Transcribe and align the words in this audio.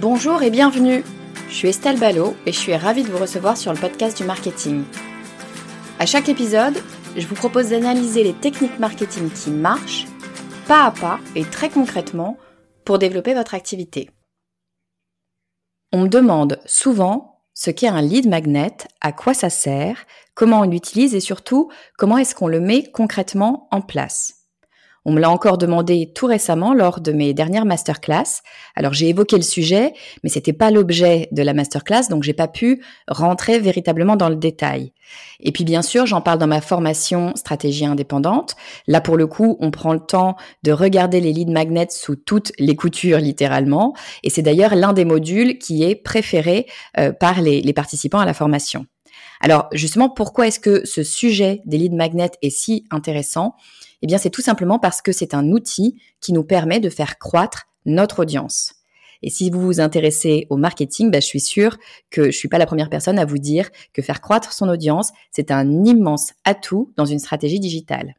Bonjour 0.00 0.42
et 0.42 0.48
bienvenue. 0.48 1.04
Je 1.50 1.54
suis 1.54 1.68
Estelle 1.68 2.00
Ballot 2.00 2.34
et 2.46 2.52
je 2.52 2.58
suis 2.58 2.74
ravie 2.74 3.02
de 3.02 3.10
vous 3.10 3.18
recevoir 3.18 3.58
sur 3.58 3.70
le 3.70 3.78
podcast 3.78 4.16
du 4.16 4.24
marketing. 4.24 4.84
À 5.98 6.06
chaque 6.06 6.30
épisode, 6.30 6.82
je 7.18 7.26
vous 7.26 7.34
propose 7.34 7.68
d'analyser 7.68 8.24
les 8.24 8.32
techniques 8.32 8.78
marketing 8.78 9.30
qui 9.30 9.50
marchent, 9.50 10.06
pas 10.66 10.84
à 10.84 10.90
pas 10.90 11.20
et 11.36 11.44
très 11.44 11.68
concrètement, 11.68 12.38
pour 12.86 12.98
développer 12.98 13.34
votre 13.34 13.52
activité. 13.52 14.08
On 15.92 16.04
me 16.04 16.08
demande 16.08 16.60
souvent 16.64 17.42
ce 17.52 17.70
qu'est 17.70 17.88
un 17.88 18.00
lead 18.00 18.26
magnet, 18.26 18.78
à 19.02 19.12
quoi 19.12 19.34
ça 19.34 19.50
sert, 19.50 20.06
comment 20.32 20.60
on 20.60 20.70
l'utilise 20.70 21.14
et 21.14 21.20
surtout 21.20 21.70
comment 21.98 22.16
est-ce 22.16 22.34
qu'on 22.34 22.48
le 22.48 22.60
met 22.60 22.90
concrètement 22.90 23.68
en 23.70 23.82
place. 23.82 24.39
On 25.06 25.12
me 25.12 25.20
l'a 25.20 25.30
encore 25.30 25.56
demandé 25.56 26.12
tout 26.14 26.26
récemment 26.26 26.74
lors 26.74 27.00
de 27.00 27.12
mes 27.12 27.32
dernières 27.32 27.64
masterclass. 27.64 28.42
Alors 28.76 28.92
j'ai 28.92 29.08
évoqué 29.08 29.36
le 29.36 29.42
sujet, 29.42 29.94
mais 30.22 30.28
c'était 30.28 30.52
pas 30.52 30.70
l'objet 30.70 31.28
de 31.32 31.42
la 31.42 31.54
masterclass, 31.54 32.08
donc 32.10 32.22
j'ai 32.22 32.34
pas 32.34 32.48
pu 32.48 32.82
rentrer 33.08 33.58
véritablement 33.58 34.16
dans 34.16 34.28
le 34.28 34.36
détail. 34.36 34.92
Et 35.40 35.52
puis 35.52 35.64
bien 35.64 35.80
sûr, 35.80 36.04
j'en 36.04 36.20
parle 36.20 36.38
dans 36.38 36.46
ma 36.46 36.60
formation 36.60 37.32
stratégie 37.34 37.86
indépendante. 37.86 38.56
Là 38.86 39.00
pour 39.00 39.16
le 39.16 39.26
coup, 39.26 39.56
on 39.60 39.70
prend 39.70 39.94
le 39.94 40.00
temps 40.00 40.36
de 40.64 40.72
regarder 40.72 41.20
les 41.20 41.32
lead 41.32 41.50
magnets 41.50 41.88
sous 41.90 42.16
toutes 42.16 42.52
les 42.58 42.76
coutures 42.76 43.18
littéralement, 43.18 43.94
et 44.22 44.28
c'est 44.28 44.42
d'ailleurs 44.42 44.74
l'un 44.74 44.92
des 44.92 45.06
modules 45.06 45.58
qui 45.58 45.82
est 45.82 45.94
préféré 45.94 46.66
euh, 46.98 47.12
par 47.12 47.40
les, 47.40 47.72
participants 47.72 48.18
à 48.18 48.26
la 48.26 48.34
formation. 48.34 48.84
Alors 49.40 49.68
justement, 49.72 50.10
pourquoi 50.10 50.48
est-ce 50.48 50.60
que 50.60 50.84
ce 50.84 51.02
sujet 51.02 51.62
des 51.64 51.78
lead 51.78 51.94
magnets 51.94 52.32
est 52.42 52.50
si 52.50 52.84
intéressant? 52.90 53.54
Eh 54.02 54.06
bien, 54.06 54.18
c'est 54.18 54.30
tout 54.30 54.42
simplement 54.42 54.78
parce 54.78 55.02
que 55.02 55.12
c'est 55.12 55.34
un 55.34 55.50
outil 55.50 56.00
qui 56.20 56.32
nous 56.32 56.44
permet 56.44 56.80
de 56.80 56.90
faire 56.90 57.18
croître 57.18 57.68
notre 57.86 58.20
audience. 58.20 58.74
Et 59.22 59.30
si 59.30 59.50
vous 59.50 59.60
vous 59.60 59.80
intéressez 59.80 60.46
au 60.48 60.56
marketing, 60.56 61.10
bah, 61.10 61.20
je 61.20 61.26
suis 61.26 61.40
sûre 61.40 61.76
que 62.10 62.26
je 62.26 62.36
suis 62.36 62.48
pas 62.48 62.58
la 62.58 62.66
première 62.66 62.88
personne 62.88 63.18
à 63.18 63.24
vous 63.24 63.38
dire 63.38 63.70
que 63.92 64.02
faire 64.02 64.20
croître 64.20 64.52
son 64.52 64.68
audience, 64.68 65.12
c'est 65.30 65.50
un 65.50 65.84
immense 65.84 66.32
atout 66.44 66.92
dans 66.96 67.04
une 67.04 67.18
stratégie 67.18 67.60
digitale. 67.60 68.14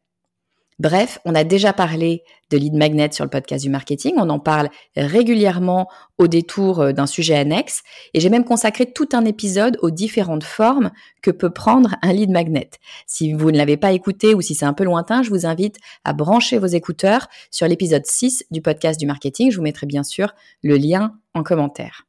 Bref, 0.82 1.20
on 1.26 1.36
a 1.36 1.44
déjà 1.44 1.74
parlé 1.74 2.24
de 2.50 2.58
lead 2.58 2.74
magnet 2.74 3.12
sur 3.12 3.24
le 3.24 3.30
podcast 3.30 3.64
du 3.64 3.70
marketing. 3.70 4.16
On 4.18 4.32
en 4.32 4.40
parle 4.40 4.68
régulièrement 4.98 5.88
au 6.18 6.28
détour 6.28 6.80
euh, 6.80 6.92
d'un 6.92 7.06
sujet 7.06 7.36
annexe. 7.36 7.84
Et 8.16 8.20
j'ai 8.20 8.32
même 8.32 8.44
consacré 8.44 8.92
tout 8.92 9.08
un 9.14 9.24
épisode 9.26 9.78
aux 9.84 9.92
différentes 9.92 10.44
formes 10.44 10.90
que 11.22 11.30
peut 11.30 11.52
prendre 11.52 11.98
un 12.02 12.14
lead 12.14 12.32
magnet. 12.32 12.72
Si 13.06 13.32
vous 13.32 13.52
ne 13.52 13.58
l'avez 13.60 13.78
pas 13.78 13.92
écouté 13.92 14.34
ou 14.34 14.42
si 14.42 14.56
c'est 14.56 14.66
un 14.66 14.74
peu 14.74 14.84
lointain, 14.84 15.22
je 15.22 15.30
vous 15.30 15.46
invite 15.46 15.78
à 16.04 16.14
brancher 16.14 16.58
vos 16.58 16.66
écouteurs 16.66 17.28
sur 17.52 17.68
l'épisode 17.68 18.08
6 18.08 18.46
du 18.50 18.64
podcast 18.64 19.00
du 19.00 19.06
marketing. 19.06 19.52
Je 19.52 19.58
vous 19.58 19.64
mettrai 19.64 19.86
bien 19.86 20.02
sûr 20.02 20.34
le 20.64 20.78
lien 20.78 21.14
en 21.36 21.44
commentaire. 21.44 22.08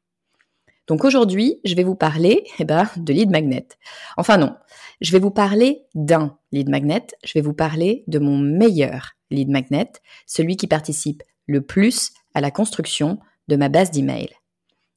Donc 0.87 1.05
aujourd'hui, 1.05 1.61
je 1.65 1.75
vais 1.75 1.85
vous 1.85 1.95
parler 1.95 2.45
eh 2.59 2.65
ben, 2.65 2.89
de 2.97 3.13
lead 3.13 3.31
magnet. 3.31 3.69
Enfin 4.17 4.37
non, 4.37 4.55
je 5.01 5.13
vais 5.13 5.19
vous 5.19 5.31
parler 5.31 5.83
d'un 5.95 6.37
lead 6.51 6.69
magnet, 6.69 7.07
je 7.25 7.33
vais 7.35 7.41
vous 7.41 7.55
parler 7.55 8.05
de 8.09 8.19
mon 8.19 8.37
meilleur 8.39 9.13
lead 9.31 9.49
magnet, 9.49 9.93
celui 10.27 10.57
qui 10.57 10.67
participe 10.67 11.23
le 11.47 11.63
plus 11.63 12.13
à 12.35 12.41
la 12.41 12.51
construction 12.51 13.19
de 13.49 13.57
ma 13.57 13.69
base 13.69 13.91
d'email. 13.91 14.29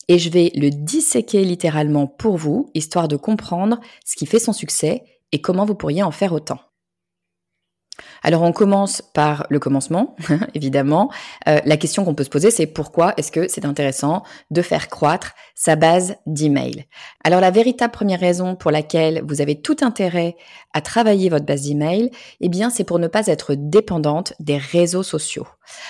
Et 0.08 0.20
je 0.20 0.30
vais 0.30 0.52
le 0.56 0.70
disséquer 0.70 1.44
littéralement 1.44 2.08
pour 2.08 2.38
vous, 2.38 2.70
histoire 2.74 3.08
de 3.08 3.16
comprendre 3.16 3.80
ce 4.06 4.16
qui 4.16 4.26
fait 4.26 4.40
son 4.40 4.54
succès 4.54 5.04
et 5.32 5.42
comment 5.42 5.66
vous 5.66 5.76
pourriez 5.76 6.04
en 6.04 6.12
faire 6.12 6.34
autant. 6.34 6.60
Alors 8.24 8.42
on 8.42 8.52
commence 8.52 9.02
par 9.02 9.46
le 9.50 9.60
commencement, 9.60 10.16
évidemment. 10.54 11.12
Euh, 11.48 11.60
la 11.66 11.78
question 11.78 12.06
qu'on 12.06 12.16
peut 12.16 12.24
se 12.24 12.30
poser, 12.30 12.52
c'est 12.52 12.66
pourquoi 12.66 13.14
est-ce 13.18 13.32
que 13.32 13.48
c'est 13.48 13.66
intéressant 13.66 14.24
de 14.52 14.62
faire 14.62 14.90
croître 14.90 15.34
sa 15.54 15.76
base 15.76 16.16
d'email? 16.26 16.86
Alors 17.24 17.42
la 17.42 17.52
véritable 17.52 17.92
première 17.92 18.20
raison 18.20 18.56
pour 18.56 18.72
laquelle 18.72 19.24
vous 19.28 19.42
avez 19.42 19.62
tout 19.62 19.78
intérêt 19.82 20.36
à 20.74 20.82
travailler 20.82 21.30
votre 21.30 21.46
base 21.46 21.64
d'email, 21.64 22.12
eh 22.42 22.50
bien 22.50 22.70
c'est 22.70 22.84
pour 22.84 23.00
ne 23.00 23.08
pas 23.08 23.28
être 23.28 23.54
dépendante 23.56 24.34
des 24.40 24.58
réseaux 24.58 25.04
sociaux. 25.04 25.48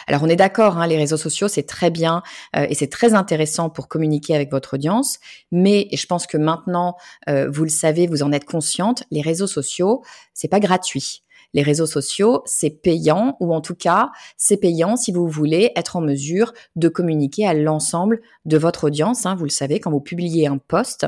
Alors 0.07 0.24
on 0.24 0.30
est 0.30 0.36
d'accord, 0.36 0.78
hein, 0.78 0.88
les 0.88 0.97
réseaux 0.97 1.18
sociaux 1.18 1.47
c'est 1.47 1.63
très 1.63 1.90
bien 1.90 2.24
euh, 2.56 2.66
et 2.69 2.75
c'est 2.75 2.90
très 2.90 3.13
intéressant 3.13 3.69
pour 3.69 3.88
communiquer 3.88 4.36
avec 4.36 4.52
votre 4.52 4.75
audience, 4.75 5.19
mais 5.52 5.88
je 5.94 6.06
pense 6.06 6.28
que 6.28 6.38
maintenant 6.38 6.96
euh, 7.30 7.50
vous 7.50 7.63
le 7.63 7.69
savez, 7.69 8.07
vous 8.07 8.24
en 8.24 8.31
êtes 8.31 8.46
consciente, 8.46 9.03
les 9.12 9.22
réseaux 9.22 9.47
sociaux 9.47 10.03
c'est 10.34 10.47
pas 10.47 10.59
gratuit 10.59 11.25
les 11.56 11.64
réseaux 11.64 11.88
sociaux, 11.88 12.44
c'est 12.46 12.70
payant 12.70 13.38
ou 13.40 13.56
en 13.56 13.62
tout 13.62 13.76
cas, 13.76 14.12
c'est 14.38 14.58
payant 14.58 14.98
si 14.98 15.12
vous 15.12 15.28
voulez 15.28 15.72
être 15.76 15.96
en 15.96 16.02
mesure 16.02 16.54
de 16.76 16.90
communiquer 16.90 17.48
à 17.48 17.54
l'ensemble 17.54 18.22
de 18.44 18.58
votre 18.58 18.84
audience. 18.84 19.26
Hein. 19.26 19.36
Vous 19.36 19.46
le 19.46 19.50
savez, 19.50 19.80
quand 19.80 19.90
vous 19.90 20.02
publiez 20.02 20.48
un 20.48 20.58
post, 20.58 21.08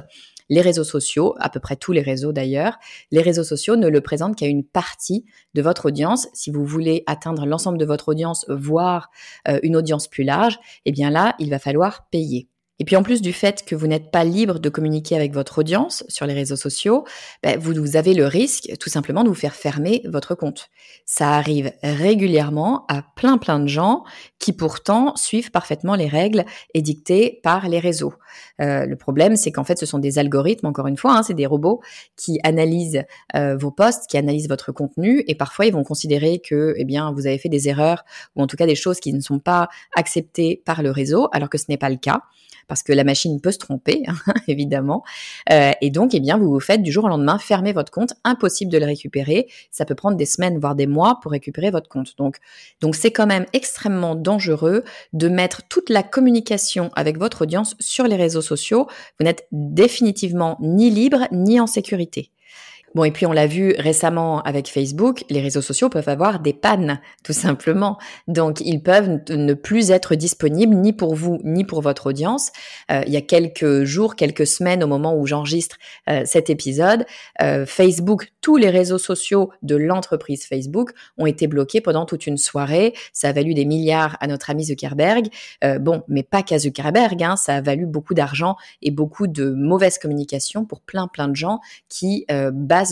les 0.49 0.61
réseaux 0.61 0.85
sociaux, 0.85 1.35
à 1.39 1.49
peu 1.49 1.59
près 1.59 1.75
tous 1.75 1.91
les 1.91 2.01
réseaux 2.01 2.31
d'ailleurs, 2.31 2.79
les 3.11 3.21
réseaux 3.21 3.43
sociaux 3.43 3.75
ne 3.75 3.89
le 3.89 3.99
présentent 3.99 4.37
qu'à 4.37 4.47
une 4.47 4.63
partie 4.63 5.25
de 5.53 5.61
votre 5.61 5.87
audience. 5.87 6.29
Si 6.33 6.49
vous 6.49 6.63
voulez 6.63 7.03
atteindre 7.07 7.45
l'ensemble 7.45 7.77
de 7.77 7.85
votre 7.85 8.07
audience, 8.07 8.45
voire 8.47 9.09
euh, 9.49 9.59
une 9.63 9.75
audience 9.75 10.07
plus 10.07 10.23
large, 10.23 10.59
eh 10.85 10.93
bien 10.93 11.09
là, 11.09 11.35
il 11.39 11.49
va 11.49 11.59
falloir 11.59 12.07
payer. 12.09 12.47
Et 12.79 12.85
puis 12.85 12.95
en 12.95 13.03
plus 13.03 13.21
du 13.21 13.33
fait 13.33 13.65
que 13.65 13.75
vous 13.75 13.87
n'êtes 13.87 14.11
pas 14.11 14.23
libre 14.23 14.59
de 14.59 14.69
communiquer 14.69 15.15
avec 15.15 15.33
votre 15.33 15.59
audience 15.59 16.03
sur 16.07 16.25
les 16.25 16.33
réseaux 16.33 16.55
sociaux, 16.55 17.05
ben, 17.41 17.57
vous, 17.59 17.95
avez 17.95 18.13
le 18.13 18.25
risque 18.25 18.69
tout 18.79 18.89
simplement 18.89 19.23
de 19.23 19.29
vous 19.29 19.35
faire 19.35 19.55
fermer 19.55 20.03
votre 20.05 20.35
compte. 20.35 20.69
Ça 21.05 21.31
arrive 21.31 21.71
régulièrement 21.81 22.85
à 22.87 23.03
plein 23.15 23.37
plein 23.37 23.59
de 23.59 23.67
gens 23.67 24.03
qui 24.39 24.53
pourtant 24.53 25.15
suivent 25.15 25.51
parfaitement 25.51 25.95
les 25.95 26.07
règles 26.07 26.45
édictées 26.73 27.39
par 27.43 27.67
les 27.67 27.79
réseaux. 27.79 28.13
Euh, 28.61 28.85
le 28.85 28.95
problème, 28.95 29.35
c'est 29.35 29.51
qu'en 29.51 29.63
fait, 29.63 29.79
ce 29.79 29.85
sont 29.85 29.99
des 29.99 30.19
algorithmes, 30.19 30.67
encore 30.67 30.87
une 30.87 30.97
fois, 30.97 31.17
hein, 31.17 31.23
c'est 31.23 31.33
des 31.33 31.45
robots 31.45 31.81
qui 32.15 32.39
analysent 32.43 33.03
euh, 33.35 33.57
vos 33.57 33.71
posts, 33.71 34.07
qui 34.07 34.17
analysent 34.17 34.49
votre 34.49 34.71
contenu, 34.71 35.23
et 35.27 35.35
parfois 35.35 35.65
ils 35.65 35.73
vont 35.73 35.83
considérer 35.83 36.39
que, 36.39 36.75
eh 36.77 36.85
bien, 36.85 37.11
vous 37.11 37.25
avez 37.25 37.37
fait 37.37 37.49
des 37.49 37.67
erreurs 37.69 38.03
ou 38.35 38.43
en 38.43 38.47
tout 38.47 38.57
cas 38.57 38.65
des 38.65 38.75
choses 38.75 38.99
qui 38.99 39.13
ne 39.13 39.21
sont 39.21 39.39
pas 39.39 39.69
acceptées 39.95 40.61
par 40.65 40.83
le 40.83 40.91
réseau, 40.91 41.29
alors 41.31 41.49
que 41.49 41.57
ce 41.57 41.65
n'est 41.69 41.77
pas 41.77 41.89
le 41.89 41.97
cas 41.97 42.21
parce 42.67 42.83
que 42.83 42.93
la 42.93 43.03
machine 43.03 43.39
peut 43.41 43.51
se 43.51 43.57
tromper, 43.57 44.03
hein, 44.07 44.33
évidemment. 44.47 45.03
Euh, 45.51 45.71
et 45.81 45.89
donc, 45.89 46.13
eh 46.13 46.19
bien, 46.19 46.37
vous 46.37 46.49
vous 46.49 46.59
faites 46.59 46.81
du 46.81 46.91
jour 46.91 47.05
au 47.05 47.07
lendemain 47.07 47.39
fermer 47.39 47.73
votre 47.73 47.91
compte, 47.91 48.13
impossible 48.23 48.71
de 48.71 48.77
le 48.77 48.85
récupérer. 48.85 49.47
Ça 49.71 49.85
peut 49.85 49.95
prendre 49.95 50.17
des 50.17 50.25
semaines, 50.25 50.59
voire 50.59 50.75
des 50.75 50.87
mois 50.87 51.19
pour 51.21 51.31
récupérer 51.31 51.71
votre 51.71 51.89
compte. 51.89 52.15
Donc, 52.17 52.37
donc 52.81 52.95
c'est 52.95 53.11
quand 53.11 53.27
même 53.27 53.45
extrêmement 53.53 54.15
dangereux 54.15 54.83
de 55.13 55.29
mettre 55.29 55.61
toute 55.67 55.89
la 55.89 56.03
communication 56.03 56.91
avec 56.95 57.17
votre 57.17 57.43
audience 57.43 57.75
sur 57.79 58.05
les 58.05 58.15
réseaux 58.15 58.41
sociaux. 58.41 58.87
Vous 59.19 59.25
n'êtes 59.25 59.47
définitivement 59.51 60.57
ni 60.61 60.89
libre 60.89 61.27
ni 61.31 61.59
en 61.59 61.67
sécurité. 61.67 62.31
Bon, 62.95 63.03
et 63.03 63.11
puis 63.11 63.25
on 63.25 63.33
l'a 63.33 63.47
vu 63.47 63.75
récemment 63.77 64.41
avec 64.43 64.69
Facebook, 64.69 65.23
les 65.29 65.41
réseaux 65.41 65.61
sociaux 65.61 65.89
peuvent 65.89 66.07
avoir 66.07 66.39
des 66.39 66.53
pannes, 66.53 66.99
tout 67.23 67.33
simplement. 67.33 67.97
Donc, 68.27 68.61
ils 68.61 68.81
peuvent 68.81 69.19
ne 69.29 69.53
plus 69.53 69.91
être 69.91 70.15
disponibles 70.15 70.75
ni 70.75 70.93
pour 70.93 71.13
vous, 71.13 71.39
ni 71.43 71.65
pour 71.65 71.81
votre 71.81 72.07
audience. 72.07 72.51
Euh, 72.91 73.03
il 73.05 73.13
y 73.13 73.17
a 73.17 73.21
quelques 73.21 73.83
jours, 73.83 74.15
quelques 74.15 74.47
semaines, 74.47 74.83
au 74.83 74.87
moment 74.87 75.15
où 75.15 75.27
j'enregistre 75.27 75.77
euh, 76.09 76.23
cet 76.25 76.49
épisode, 76.49 77.05
euh, 77.41 77.65
Facebook, 77.65 78.31
tous 78.41 78.55
les 78.55 78.69
réseaux 78.69 78.97
sociaux 78.97 79.51
de 79.61 79.75
l'entreprise 79.75 80.45
Facebook 80.45 80.91
ont 81.17 81.25
été 81.25 81.47
bloqués 81.47 81.81
pendant 81.81 82.05
toute 82.05 82.25
une 82.25 82.37
soirée. 82.37 82.93
Ça 83.11 83.29
a 83.29 83.31
valu 83.33 83.53
des 83.53 83.65
milliards 83.65 84.15
à 84.21 84.27
notre 84.27 84.49
ami 84.49 84.63
Zuckerberg. 84.63 85.27
bon, 85.81 86.03
mais 86.07 86.23
pas 86.23 86.43
qu'à 86.43 86.57
Zuckerberg, 86.57 87.21
hein, 87.21 87.35
ça 87.35 87.55
a 87.55 87.61
valu 87.61 87.85
beaucoup 87.85 88.13
d'argent 88.13 88.55
et 88.81 88.91
beaucoup 88.91 89.27
de 89.27 89.49
mauvaise 89.49 89.97
communication 89.97 90.63
pour 90.63 90.79
plein, 90.79 91.07
plein 91.07 91.27
de 91.27 91.35
gens 91.35 91.59
qui 91.89 92.25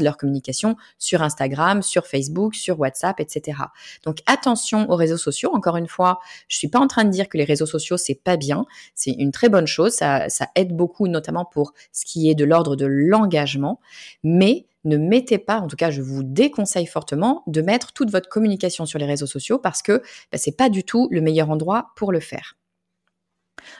leur 0.01 0.17
communication 0.17 0.75
sur 0.97 1.21
Instagram, 1.21 1.81
sur 1.81 2.07
Facebook, 2.07 2.55
sur 2.55 2.79
WhatsApp, 2.79 3.19
etc. 3.19 3.59
Donc 4.03 4.19
attention 4.25 4.89
aux 4.89 4.95
réseaux 4.95 5.17
sociaux. 5.17 5.51
Encore 5.53 5.77
une 5.77 5.87
fois, 5.87 6.19
je 6.47 6.57
suis 6.57 6.67
pas 6.67 6.79
en 6.79 6.87
train 6.87 7.03
de 7.03 7.09
dire 7.09 7.29
que 7.29 7.37
les 7.37 7.43
réseaux 7.43 7.65
sociaux 7.65 7.97
c'est 7.97 8.15
pas 8.23 8.37
bien. 8.37 8.65
C'est 8.93 9.11
une 9.11 9.31
très 9.31 9.49
bonne 9.49 9.67
chose. 9.67 9.93
Ça, 9.93 10.27
aide 10.55 10.75
beaucoup, 10.75 11.07
notamment 11.07 11.45
pour 11.45 11.73
ce 11.91 12.05
qui 12.05 12.29
est 12.29 12.35
de 12.35 12.45
l'ordre 12.45 12.75
de 12.75 12.85
l'engagement. 12.85 13.79
Mais 14.23 14.67
ne 14.83 14.97
mettez 14.97 15.39
pas, 15.39 15.59
en 15.59 15.67
tout 15.67 15.75
cas, 15.75 15.89
je 15.89 16.01
vous 16.01 16.23
déconseille 16.23 16.85
fortement 16.85 17.43
de 17.47 17.61
mettre 17.61 17.91
toute 17.91 18.11
votre 18.11 18.29
communication 18.29 18.85
sur 18.85 18.99
les 18.99 19.05
réseaux 19.05 19.25
sociaux 19.25 19.57
parce 19.57 19.81
que 19.81 20.03
bah, 20.31 20.37
c'est 20.37 20.55
pas 20.55 20.69
du 20.69 20.83
tout 20.83 21.07
le 21.11 21.21
meilleur 21.21 21.49
endroit 21.49 21.87
pour 21.95 22.11
le 22.11 22.19
faire. 22.19 22.55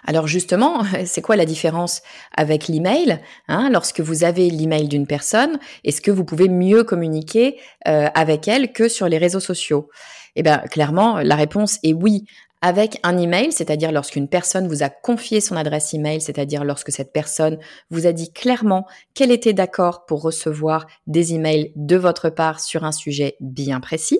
Alors 0.05 0.27
justement, 0.27 0.83
c'est 1.05 1.21
quoi 1.21 1.35
la 1.35 1.45
différence 1.45 2.01
avec 2.35 2.67
l'email 2.67 3.19
hein, 3.47 3.69
Lorsque 3.71 3.99
vous 3.99 4.23
avez 4.23 4.49
l'email 4.49 4.87
d'une 4.87 5.07
personne, 5.07 5.59
est-ce 5.83 6.01
que 6.01 6.11
vous 6.11 6.25
pouvez 6.25 6.49
mieux 6.49 6.83
communiquer 6.83 7.59
euh, 7.87 8.07
avec 8.13 8.47
elle 8.47 8.71
que 8.71 8.87
sur 8.87 9.07
les 9.07 9.17
réseaux 9.17 9.39
sociaux? 9.39 9.89
Eh 10.35 10.43
bien, 10.43 10.57
clairement, 10.59 11.19
la 11.19 11.35
réponse 11.35 11.79
est 11.83 11.93
oui. 11.93 12.25
Avec 12.61 12.99
un 13.03 13.17
email, 13.17 13.51
c'est-à-dire 13.51 13.91
lorsqu'une 13.91 14.27
personne 14.27 14.67
vous 14.67 14.81
a 14.81 14.89
confié 14.89 15.39
son 15.39 15.55
adresse 15.55 15.93
email, 15.93 16.19
c'est-à-dire 16.19 16.63
lorsque 16.63 16.91
cette 16.91 17.13
personne 17.13 17.59
vous 17.91 18.07
a 18.07 18.11
dit 18.11 18.33
clairement 18.33 18.87
qu'elle 19.13 19.31
était 19.31 19.53
d'accord 19.53 20.05
pour 20.07 20.23
recevoir 20.23 20.87
des 21.05 21.35
emails 21.35 21.73
de 21.75 21.95
votre 21.95 22.29
part 22.29 22.59
sur 22.59 22.83
un 22.83 22.91
sujet 22.91 23.35
bien 23.39 23.79
précis. 23.81 24.19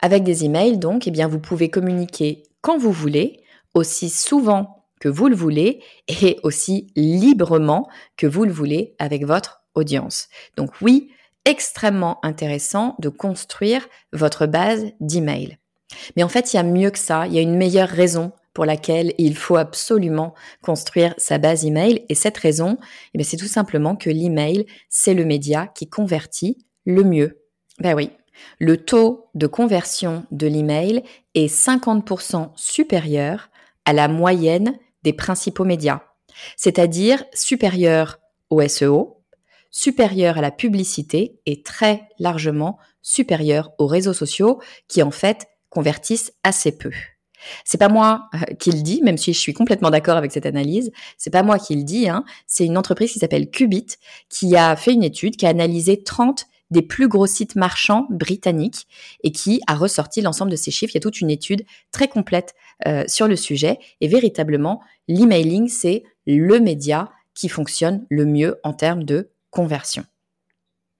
Avec 0.00 0.22
des 0.22 0.44
emails, 0.44 0.76
donc, 0.76 1.06
eh 1.06 1.10
bien, 1.10 1.28
vous 1.28 1.38
pouvez 1.38 1.70
communiquer 1.70 2.42
quand 2.60 2.76
vous 2.76 2.92
voulez, 2.92 3.41
aussi 3.74 4.10
souvent 4.10 4.86
que 5.00 5.08
vous 5.08 5.28
le 5.28 5.34
voulez 5.34 5.82
et 6.06 6.38
aussi 6.42 6.86
librement 6.94 7.88
que 8.16 8.26
vous 8.26 8.44
le 8.44 8.52
voulez 8.52 8.94
avec 8.98 9.24
votre 9.24 9.62
audience. 9.74 10.28
Donc 10.56 10.70
oui, 10.80 11.10
extrêmement 11.44 12.24
intéressant 12.24 12.94
de 13.00 13.08
construire 13.08 13.88
votre 14.12 14.46
base 14.46 14.92
d'email. 15.00 15.58
Mais 16.16 16.22
en 16.22 16.28
fait, 16.28 16.52
il 16.52 16.56
y 16.56 16.60
a 16.60 16.64
mieux 16.64 16.90
que 16.90 16.98
ça, 16.98 17.26
il 17.26 17.34
y 17.34 17.38
a 17.38 17.42
une 17.42 17.56
meilleure 17.56 17.88
raison 17.88 18.32
pour 18.54 18.64
laquelle 18.64 19.14
il 19.18 19.36
faut 19.36 19.56
absolument 19.56 20.34
construire 20.62 21.14
sa 21.18 21.38
base 21.38 21.64
email. 21.64 22.04
Et 22.08 22.14
cette 22.14 22.38
raison, 22.38 22.78
eh 23.14 23.24
c'est 23.24 23.36
tout 23.36 23.46
simplement 23.46 23.96
que 23.96 24.10
l'email, 24.10 24.66
c'est 24.88 25.14
le 25.14 25.24
média 25.24 25.66
qui 25.66 25.88
convertit 25.88 26.58
le 26.84 27.02
mieux. 27.02 27.42
Ben 27.78 27.94
oui, 27.94 28.10
le 28.58 28.76
taux 28.76 29.26
de 29.34 29.46
conversion 29.46 30.26
de 30.30 30.46
l'email 30.46 31.02
est 31.34 31.52
50% 31.52 32.50
supérieur 32.56 33.48
à 33.84 33.92
la 33.92 34.08
moyenne 34.08 34.78
des 35.02 35.12
principaux 35.12 35.64
médias, 35.64 36.02
c'est-à-dire 36.56 37.24
supérieur 37.32 38.18
au 38.50 38.66
SEO, 38.66 39.22
supérieur 39.70 40.38
à 40.38 40.40
la 40.40 40.50
publicité 40.50 41.40
et 41.46 41.62
très 41.62 42.08
largement 42.18 42.78
supérieur 43.00 43.72
aux 43.78 43.86
réseaux 43.86 44.12
sociaux 44.12 44.60
qui 44.88 45.02
en 45.02 45.10
fait 45.10 45.48
convertissent 45.70 46.32
assez 46.44 46.76
peu. 46.76 46.92
C'est 47.64 47.78
pas 47.78 47.88
moi 47.88 48.28
euh, 48.34 48.54
qui 48.54 48.70
le 48.70 48.82
dis, 48.82 49.02
même 49.02 49.16
si 49.16 49.32
je 49.32 49.38
suis 49.38 49.54
complètement 49.54 49.90
d'accord 49.90 50.16
avec 50.16 50.30
cette 50.30 50.46
analyse. 50.46 50.92
C'est 51.18 51.30
pas 51.30 51.42
moi 51.42 51.58
qui 51.58 51.74
le 51.74 51.82
dis. 51.82 52.08
Hein. 52.08 52.24
C'est 52.46 52.64
une 52.64 52.78
entreprise 52.78 53.12
qui 53.12 53.18
s'appelle 53.18 53.50
Qubit 53.50 53.86
qui 54.28 54.56
a 54.56 54.76
fait 54.76 54.92
une 54.92 55.02
étude 55.02 55.36
qui 55.36 55.46
a 55.46 55.48
analysé 55.48 56.02
30 56.02 56.46
des 56.72 56.82
plus 56.82 57.06
gros 57.06 57.26
sites 57.26 57.54
marchands 57.54 58.06
britanniques 58.10 58.88
et 59.22 59.30
qui 59.30 59.60
a 59.68 59.74
ressorti 59.74 60.22
l'ensemble 60.22 60.50
de 60.50 60.56
ces 60.56 60.70
chiffres. 60.70 60.92
Il 60.94 60.96
y 60.96 60.98
a 60.98 61.02
toute 61.02 61.20
une 61.20 61.30
étude 61.30 61.64
très 61.92 62.08
complète 62.08 62.54
euh, 62.86 63.04
sur 63.06 63.28
le 63.28 63.36
sujet 63.36 63.78
et 64.00 64.08
véritablement, 64.08 64.80
l'emailing, 65.06 65.68
c'est 65.68 66.02
le 66.26 66.58
média 66.58 67.10
qui 67.34 67.48
fonctionne 67.48 68.04
le 68.08 68.24
mieux 68.24 68.58
en 68.64 68.72
termes 68.72 69.04
de 69.04 69.30
conversion. 69.50 70.04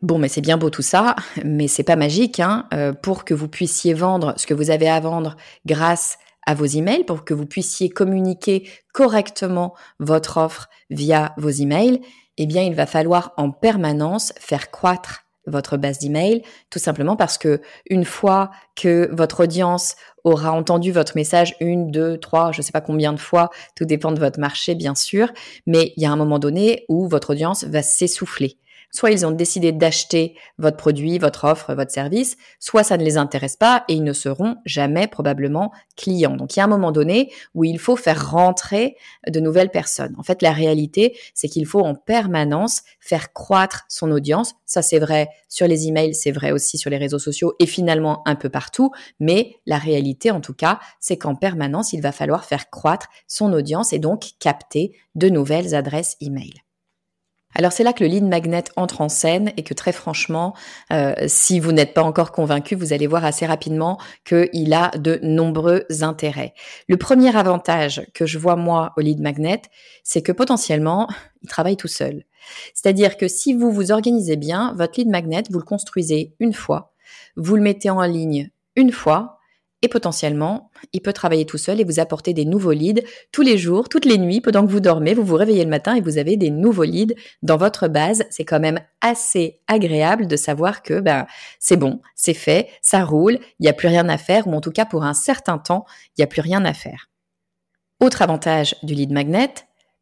Bon, 0.03 0.19
mais 0.19 0.29
c'est 0.29 0.41
bien 0.41 0.59
beau 0.59 0.69
tout 0.69 0.83
ça, 0.83 1.17
mais 1.45 1.69
c'est 1.69 1.85
pas 1.85 1.97
magique. 1.97 2.41
Hein, 2.41 2.67
euh, 2.75 2.93
pour 2.93 3.25
que 3.25 3.35
vous 3.35 3.49
puissiez 3.49 3.95
vendre 3.95 4.35
ce 4.37 4.47
que 4.47 4.55
vous 4.55 4.71
avez 4.71 4.89
à 4.89 5.01
vendre 5.01 5.37
grâce 5.65 6.19
à 6.45 6.55
vos 6.55 6.67
emails, 6.67 7.05
pour 7.05 7.25
que 7.25 7.35
vous 7.35 7.47
puissiez 7.47 7.89
communiquer 7.89 8.69
correctement 8.93 9.75
votre 10.01 10.39
offre 10.39 10.69
via 10.91 11.35
vos 11.39 11.51
emails, 11.51 12.01
eh 12.37 12.47
bien, 12.47 12.63
il 12.63 12.75
va 12.75 12.87
falloir 12.87 13.33
en 13.37 13.51
permanence 13.51 14.33
faire 14.39 14.71
croître 14.71 15.25
votre 15.47 15.77
base 15.77 15.99
d'email, 15.99 16.43
tout 16.71 16.79
simplement 16.79 17.17
parce 17.17 17.39
que 17.39 17.61
une 17.91 18.05
fois 18.05 18.51
que 18.77 19.09
votre 19.13 19.45
audience 19.45 19.97
aura 20.25 20.53
entendu 20.53 20.93
votre 20.93 21.17
message 21.17 21.55
une, 21.61 21.91
deux, 21.91 22.17
trois, 22.19 22.53
je 22.53 22.61
ne 22.61 22.63
sais 22.63 22.73
pas 22.73 22.81
combien 22.81 23.13
de 23.13 23.19
fois, 23.19 23.51
tout 23.75 23.85
dépend 23.85 24.13
de 24.13 24.21
votre 24.21 24.39
marché 24.39 24.75
bien 24.75 24.95
sûr, 24.95 25.29
mais 25.67 25.93
il 25.97 26.03
y 26.03 26.07
a 26.07 26.13
un 26.13 26.17
moment 26.17 26.39
donné 26.39 26.85
où 26.89 27.09
votre 27.09 27.31
audience 27.31 27.65
va 27.65 27.83
s'essouffler 27.83 28.59
soit 28.93 29.11
ils 29.11 29.27
ont 29.27 29.31
décidé 29.31 29.73
d'acheter 29.73 30.37
votre 30.59 30.77
produit, 30.77 31.19
votre 31.19 31.45
offre, 31.45 31.75
votre 31.75 31.91
service, 31.91 32.37
soit 32.61 32.85
ça 32.85 32.97
ne 32.97 33.05
les 33.05 33.17
intéresse 33.17 33.57
pas 33.57 33.85
et 33.89 33.95
ils 33.95 34.05
ne 34.05 34.13
seront 34.13 34.57
jamais 34.65 35.07
probablement 35.07 35.73
clients. 35.97 36.37
Donc 36.37 36.55
il 36.55 36.59
y 36.59 36.63
a 36.63 36.65
un 36.65 36.69
moment 36.69 36.93
donné 36.93 37.33
où 37.55 37.65
il 37.65 37.79
faut 37.79 37.97
faire 37.97 38.31
rentrer 38.31 38.97
de 39.27 39.41
nouvelles 39.41 39.71
personnes. 39.71 40.15
En 40.19 40.23
fait, 40.23 40.43
la 40.43 40.53
réalité, 40.53 41.17
c'est 41.35 41.49
qu'il 41.49 41.67
faut 41.67 41.81
en 41.81 41.95
permanence 41.95 42.83
faire 43.01 43.33
croître 43.33 43.85
son 43.89 44.11
audience. 44.11 44.55
Ça, 44.67 44.83
c'est 44.83 44.99
vrai 44.99 45.29
sur 45.49 45.67
les 45.67 45.89
emails, 45.89 46.15
c'est 46.15 46.31
vrai 46.31 46.53
aussi 46.53 46.79
sur 46.79 46.91
les 46.91 46.99
réseaux 46.99 47.19
sociaux 47.19 47.55
et 47.59 47.67
finalement 47.67 48.23
un 48.27 48.35
peu 48.35 48.51
partout. 48.51 48.91
Mais 49.21 49.57
la 49.67 49.79
réalité, 49.79 50.31
en 50.31 50.41
tout 50.41 50.55
cas, 50.55 50.79
c'est 51.01 51.17
qu'en 51.17 51.35
permanence, 51.35 51.93
il 51.93 52.03
va 52.03 52.13
falloir 52.13 52.45
faire 52.45 52.71
croître 52.71 53.09
son 53.27 53.53
audience 53.53 53.93
et 53.93 53.99
donc 53.99 54.33
capter 54.39 54.93
de 55.15 55.29
nouvelles 55.29 55.75
adresses 55.75 56.17
email. 56.21 56.53
Alors 57.55 57.73
c'est 57.73 57.85
là 57.85 57.93
que 57.93 58.03
le 58.03 58.11
lead 58.11 58.25
magnet 58.25 58.65
entre 58.77 59.01
en 59.01 59.09
scène 59.09 59.53
et 59.57 59.63
que 59.63 59.75
très 59.75 59.93
franchement, 59.93 60.55
euh, 60.93 61.15
si 61.27 61.61
vous 61.61 61.73
n'êtes 61.73 61.95
pas 61.95 62.03
encore 62.03 62.33
convaincu, 62.33 62.75
vous 62.75 62.93
allez 62.93 63.07
voir 63.07 63.25
assez 63.25 63.47
rapidement 63.47 63.99
qu'il 64.25 64.73
a 64.73 64.91
de 64.97 65.19
nombreux 65.23 65.85
intérêts. 66.01 66.55
Le 66.89 66.97
premier 66.97 67.37
avantage 67.37 68.03
que 68.15 68.27
je 68.27 68.39
vois 68.39 68.57
moi 68.57 68.93
au 68.97 69.01
lead 69.01 69.21
magnet, 69.21 69.63
c'est 70.03 70.23
que 70.23 70.33
potentiellement, 70.33 71.09
il 71.43 71.49
travaille 71.49 71.77
tout 71.77 71.89
seul. 71.89 72.25
C'est-à-dire 72.75 73.17
que 73.17 73.29
si 73.29 73.55
vous 73.55 73.71
vous 73.71 73.93
organisez 73.93 74.37
bien, 74.37 74.75
votre 74.77 74.99
lead 74.99 75.09
magnet, 75.09 75.43
vous 75.51 75.59
le 75.59 75.65
construisez 75.65 76.35
une 76.41 76.55
fois, 76.55 76.93
vous 77.37 77.57
le 77.57 77.63
mettez 77.63 77.91
en 77.91 78.03
ligne 78.03 78.51
une 78.77 78.93
fois, 78.93 79.39
et 79.83 79.89
potentiellement, 79.89 80.71
il 80.93 81.03
peut 81.03 81.13
travailler 81.13 81.45
tout 81.45 81.59
seul 81.59 81.81
et 81.81 81.85
vous 81.85 81.99
apporter 81.99 82.33
des 82.33 82.45
nouveaux 82.45 82.73
leads 82.73 83.03
tous 83.33 83.43
les 83.43 83.59
jours, 83.59 83.89
toutes 83.89 84.05
les 84.05 84.17
nuits, 84.17 84.41
pendant 84.41 84.65
que 84.65 84.71
vous 84.71 84.81
dormez, 84.81 85.13
vous 85.13 85.25
vous 85.25 85.37
réveillez 85.37 85.65
le 85.65 85.71
matin 85.71 85.97
et 85.97 86.01
vous 86.01 86.19
avez 86.19 86.37
des 86.37 86.51
nouveaux 86.51 86.85
leads 86.85 87.15
dans 87.43 87.57
votre 87.57 87.89
base. 87.89 88.25
C'est 88.31 88.45
quand 88.45 88.61
même 88.61 88.81
assez 89.01 89.61
agréable 89.67 90.29
de 90.29 90.37
savoir 90.37 90.83
que 90.83 91.01
ben, 91.01 91.27
c'est 91.59 91.77
bon, 91.77 92.01
c'est 92.15 92.35
fait, 92.35 92.69
ça 92.81 93.05
roule, 93.05 93.39
il 93.59 93.65
n'y 93.65 93.69
a 93.69 93.73
plus 93.73 93.89
rien 93.89 94.09
à 94.09 94.19
faire, 94.19 94.47
ou 94.47 94.55
en 94.55 94.61
tout 94.61 94.71
cas 94.71 94.85
pour 94.85 95.03
un 95.03 95.15
certain 95.15 95.59
temps, 95.59 95.85
il 96.17 96.21
n'y 96.21 96.25
a 96.25 96.29
plus 96.29 96.43
rien 96.43 96.65
à 96.65 96.73
faire. 96.73 97.11
Autre 98.01 98.23
avantage 98.23 98.77
du 98.83 98.95
lead 98.95 99.13
magnet, 99.13 99.53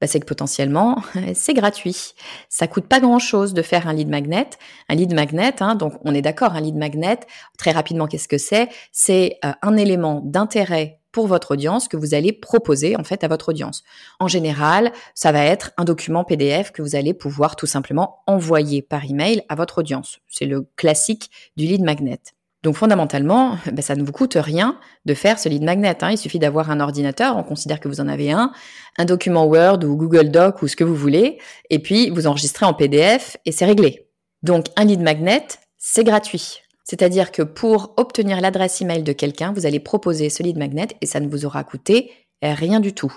bah, 0.00 0.06
c'est 0.06 0.20
que 0.20 0.26
potentiellement, 0.26 1.02
c'est 1.34 1.54
gratuit. 1.54 2.14
Ça 2.48 2.66
coûte 2.66 2.86
pas 2.86 3.00
grand-chose 3.00 3.54
de 3.54 3.62
faire 3.62 3.86
un 3.88 3.92
lead 3.92 4.08
magnet. 4.08 4.50
Un 4.88 4.94
lead 4.94 5.14
magnet, 5.14 5.62
hein, 5.62 5.74
donc 5.74 5.94
on 6.04 6.14
est 6.14 6.22
d'accord, 6.22 6.54
un 6.54 6.60
lead 6.60 6.76
magnet, 6.76 7.20
très 7.58 7.72
rapidement, 7.72 8.06
qu'est-ce 8.06 8.28
que 8.28 8.38
c'est? 8.38 8.68
C'est 8.92 9.38
euh, 9.44 9.52
un 9.62 9.76
élément 9.76 10.22
d'intérêt 10.24 11.00
pour 11.12 11.26
votre 11.26 11.52
audience 11.52 11.88
que 11.88 11.96
vous 11.96 12.14
allez 12.14 12.32
proposer 12.32 12.96
en 12.96 13.04
fait 13.04 13.24
à 13.24 13.28
votre 13.28 13.48
audience. 13.48 13.82
En 14.20 14.28
général, 14.28 14.92
ça 15.14 15.32
va 15.32 15.44
être 15.44 15.72
un 15.76 15.84
document 15.84 16.24
PDF 16.24 16.70
que 16.70 16.82
vous 16.82 16.94
allez 16.94 17.14
pouvoir 17.14 17.56
tout 17.56 17.66
simplement 17.66 18.22
envoyer 18.26 18.80
par 18.80 19.04
email 19.04 19.42
à 19.48 19.56
votre 19.56 19.78
audience. 19.78 20.20
C'est 20.28 20.46
le 20.46 20.68
classique 20.76 21.30
du 21.56 21.64
lead 21.64 21.82
magnet. 21.82 22.20
Donc 22.62 22.76
fondamentalement, 22.76 23.56
ben, 23.72 23.82
ça 23.82 23.96
ne 23.96 24.02
vous 24.02 24.12
coûte 24.12 24.36
rien 24.38 24.78
de 25.04 25.14
faire 25.14 25.38
ce 25.38 25.48
lead 25.48 25.62
magnet. 25.62 25.96
Hein. 26.02 26.10
Il 26.10 26.18
suffit 26.18 26.38
d'avoir 26.38 26.70
un 26.70 26.80
ordinateur, 26.80 27.36
on 27.36 27.42
considère 27.42 27.80
que 27.80 27.88
vous 27.88 28.00
en 28.00 28.08
avez 28.08 28.32
un, 28.32 28.52
un 28.98 29.04
document 29.04 29.44
Word 29.44 29.84
ou 29.84 29.96
Google 29.96 30.30
Doc 30.30 30.62
ou 30.62 30.68
ce 30.68 30.76
que 30.76 30.84
vous 30.84 30.96
voulez, 30.96 31.38
et 31.70 31.78
puis 31.78 32.10
vous 32.10 32.26
enregistrez 32.26 32.66
en 32.66 32.74
PDF 32.74 33.36
et 33.46 33.52
c'est 33.52 33.66
réglé. 33.66 34.08
Donc 34.42 34.66
un 34.76 34.84
lead 34.84 35.00
magnet, 35.00 35.46
c'est 35.78 36.04
gratuit. 36.04 36.60
C'est-à-dire 36.84 37.30
que 37.30 37.42
pour 37.42 37.94
obtenir 37.96 38.40
l'adresse 38.40 38.80
email 38.80 39.02
de 39.02 39.12
quelqu'un, 39.12 39.52
vous 39.52 39.64
allez 39.64 39.80
proposer 39.80 40.28
ce 40.28 40.42
lead 40.42 40.58
magnet 40.58 40.88
et 41.00 41.06
ça 41.06 41.20
ne 41.20 41.28
vous 41.28 41.44
aura 41.44 41.62
coûté 41.62 42.10
rien 42.42 42.80
du 42.80 42.92
tout. 42.94 43.12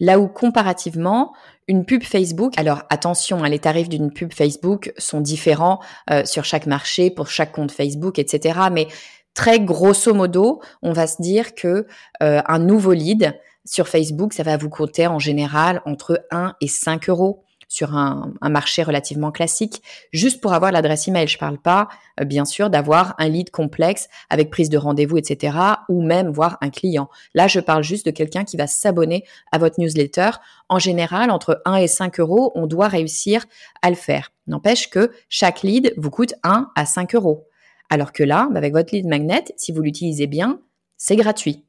Là 0.00 0.18
où 0.18 0.28
comparativement, 0.28 1.32
une 1.68 1.84
pub 1.84 2.02
Facebook, 2.02 2.52
alors 2.56 2.82
attention, 2.90 3.44
hein, 3.44 3.48
les 3.48 3.58
tarifs 3.58 3.88
d'une 3.88 4.12
pub 4.12 4.32
Facebook 4.32 4.92
sont 4.98 5.20
différents 5.20 5.80
euh, 6.10 6.24
sur 6.24 6.44
chaque 6.44 6.66
marché, 6.66 7.10
pour 7.10 7.28
chaque 7.28 7.52
compte 7.52 7.70
Facebook, 7.70 8.18
etc. 8.18 8.58
Mais 8.72 8.88
très 9.34 9.60
grosso 9.60 10.12
modo, 10.12 10.60
on 10.82 10.92
va 10.92 11.06
se 11.06 11.22
dire 11.22 11.54
que 11.54 11.86
euh, 12.22 12.42
un 12.46 12.58
nouveau 12.58 12.92
lead 12.92 13.38
sur 13.64 13.88
Facebook, 13.88 14.32
ça 14.32 14.42
va 14.42 14.56
vous 14.56 14.68
coûter 14.68 15.06
en 15.06 15.18
général 15.18 15.80
entre 15.86 16.26
1 16.30 16.54
et 16.60 16.68
5 16.68 17.08
euros 17.08 17.43
sur 17.68 17.94
un, 17.96 18.32
marché 18.42 18.82
relativement 18.82 19.32
classique, 19.32 19.82
juste 20.12 20.40
pour 20.40 20.52
avoir 20.52 20.72
l'adresse 20.72 21.08
email. 21.08 21.26
Je 21.28 21.38
parle 21.38 21.58
pas, 21.58 21.88
euh, 22.20 22.24
bien 22.24 22.44
sûr, 22.44 22.70
d'avoir 22.70 23.14
un 23.18 23.28
lead 23.28 23.50
complexe 23.50 24.08
avec 24.30 24.50
prise 24.50 24.68
de 24.68 24.78
rendez-vous, 24.78 25.16
etc., 25.16 25.56
ou 25.88 26.02
même 26.02 26.30
voir 26.30 26.58
un 26.60 26.70
client. 26.70 27.08
Là, 27.34 27.46
je 27.48 27.60
parle 27.60 27.82
juste 27.82 28.06
de 28.06 28.10
quelqu'un 28.10 28.44
qui 28.44 28.56
va 28.56 28.66
s'abonner 28.66 29.24
à 29.52 29.58
votre 29.58 29.80
newsletter. 29.80 30.30
En 30.68 30.78
général, 30.78 31.30
entre 31.30 31.62
1 31.64 31.76
et 31.76 31.88
5 31.88 32.20
euros, 32.20 32.52
on 32.54 32.66
doit 32.66 32.88
réussir 32.88 33.44
à 33.82 33.90
le 33.90 33.96
faire. 33.96 34.30
N'empêche 34.46 34.90
que 34.90 35.10
chaque 35.28 35.62
lead 35.62 35.94
vous 35.96 36.10
coûte 36.10 36.34
1 36.42 36.70
à 36.74 36.86
5 36.86 37.14
euros. 37.14 37.46
Alors 37.90 38.12
que 38.12 38.22
là, 38.22 38.48
bah, 38.50 38.58
avec 38.58 38.72
votre 38.72 38.94
lead 38.94 39.06
magnet, 39.06 39.44
si 39.56 39.72
vous 39.72 39.82
l'utilisez 39.82 40.26
bien, 40.26 40.60
c'est 40.96 41.16
gratuit. 41.16 41.64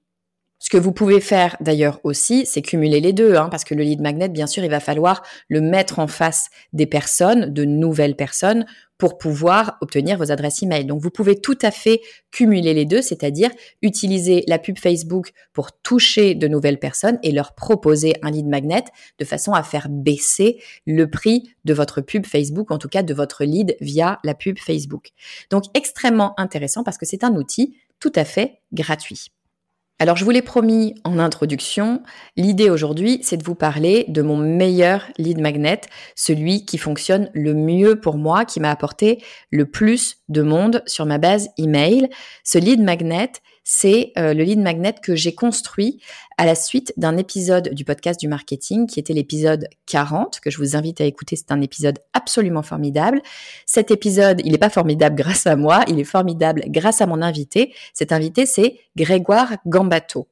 Ce 0.60 0.70
que 0.70 0.78
vous 0.78 0.94
pouvez 0.94 1.20
faire 1.20 1.58
d'ailleurs 1.60 2.00
aussi, 2.04 2.46
c'est 2.46 2.62
cumuler 2.62 3.02
les 3.02 3.14
deux, 3.14 3.36
hein, 3.36 3.50
parce 3.50 3.66
que 3.66 3.76
le 3.76 3.84
lead 3.84 4.02
magnet, 4.02 4.30
bien 4.30 4.48
sûr, 4.48 4.64
il 4.64 4.70
va 4.70 4.80
falloir 4.80 5.22
le 5.50 5.60
mettre 5.62 6.00
en 6.00 6.08
face 6.08 6.50
des 6.72 6.86
personnes, 6.86 7.54
de 7.54 7.66
nouvelles 7.66 8.16
personnes, 8.16 8.66
pour 8.98 9.18
pouvoir 9.18 9.78
obtenir 9.82 10.18
vos 10.18 10.32
adresses 10.32 10.64
email. 10.64 10.86
Donc 10.86 11.02
vous 11.02 11.10
pouvez 11.10 11.40
tout 11.40 11.58
à 11.62 11.72
fait 11.72 12.02
cumuler 12.32 12.74
les 12.74 12.86
deux, 12.86 13.02
c'est-à-dire 13.02 13.52
utiliser 13.82 14.44
la 14.48 14.58
pub 14.58 14.80
Facebook 14.80 15.32
pour 15.54 15.74
toucher 15.82 16.36
de 16.36 16.48
nouvelles 16.48 16.80
personnes 16.80 17.20
et 17.22 17.34
leur 17.34 17.54
proposer 17.56 18.16
un 18.22 18.32
lead 18.32 18.48
magnet 18.48 18.86
de 19.20 19.26
façon 19.26 19.52
à 19.52 19.64
faire 19.64 19.88
baisser 19.90 20.62
le 20.86 21.10
prix 21.10 21.54
de 21.66 21.74
votre 21.74 22.00
pub 22.00 22.26
Facebook, 22.26 22.72
en 22.72 22.78
tout 22.78 22.90
cas 22.90 23.04
de 23.04 23.14
votre 23.14 23.44
lead 23.44 23.76
via 23.82 24.20
la 24.24 24.34
pub 24.34 24.58
Facebook. 24.58 25.10
Donc 25.50 25.66
extrêmement 25.74 26.34
intéressant 26.40 26.84
parce 26.84 26.98
que 26.98 27.06
c'est 27.06 27.24
un 27.26 27.36
outil 27.36 27.76
tout 28.00 28.14
à 28.16 28.24
fait 28.24 28.60
gratuit. 28.72 29.35
Alors, 29.98 30.18
je 30.18 30.26
vous 30.26 30.32
l'ai 30.32 30.42
promis 30.42 30.94
en 31.06 31.20
introduction, 31.20 32.04
l'idée 32.36 32.70
aujourd'hui, 32.70 33.20
c'est 33.24 33.38
de 33.38 33.46
vous 33.46 33.56
parler 33.56 34.04
de 34.10 34.22
mon 34.22 34.36
meilleur 34.36 35.06
lead 35.18 35.40
magnet, 35.40 35.80
celui 36.18 36.66
qui 36.66 36.78
fonctionne 36.78 37.30
le 37.34 37.54
mieux 37.54 37.98
pour 37.98 38.18
moi, 38.18 38.44
qui 38.44 38.60
m'a 38.60 38.72
apporté 38.72 39.24
le 39.52 39.66
plus 39.66 40.18
de 40.28 40.42
monde 40.42 40.84
sur 40.86 41.06
ma 41.06 41.18
base 41.18 41.48
email. 41.58 42.10
Ce 42.44 42.58
lead 42.58 42.82
magnet, 42.82 43.32
c'est 43.66 44.14
euh, 44.18 44.34
le 44.34 44.44
lead 44.44 44.60
magnet 44.60 44.96
que 45.02 45.16
j'ai 45.16 45.34
construit 45.34 46.00
à 46.38 46.46
la 46.46 46.56
suite 46.56 46.94
d'un 46.98 47.18
épisode 47.18 47.74
du 47.74 47.84
podcast 47.84 48.20
du 48.20 48.28
marketing 48.28 48.86
qui 48.88 49.00
était 49.00 49.14
l'épisode 49.14 49.68
40 49.88 50.40
que 50.40 50.52
je 50.52 50.58
vous 50.60 50.78
invite 50.78 51.02
à 51.02 51.06
écouter. 51.06 51.36
C'est 51.36 51.52
un 51.52 51.62
épisode 51.62 52.00
absolument 52.14 52.62
formidable. 52.62 53.22
Cet 53.66 53.90
épisode, 53.90 54.42
il 54.46 54.52
n'est 54.52 54.58
pas 54.60 54.70
formidable 54.70 55.16
grâce 55.16 55.48
à 55.48 55.56
moi, 55.56 55.84
il 55.88 56.00
est 56.00 56.06
formidable 56.06 56.64
grâce 56.68 57.02
à 57.02 57.08
mon 57.08 57.22
invité. 57.22 57.74
Cet 57.94 58.12
invité, 58.12 58.46
c'est 58.46 58.80
Grégoire 58.96 59.54
Gambato. 59.66 60.28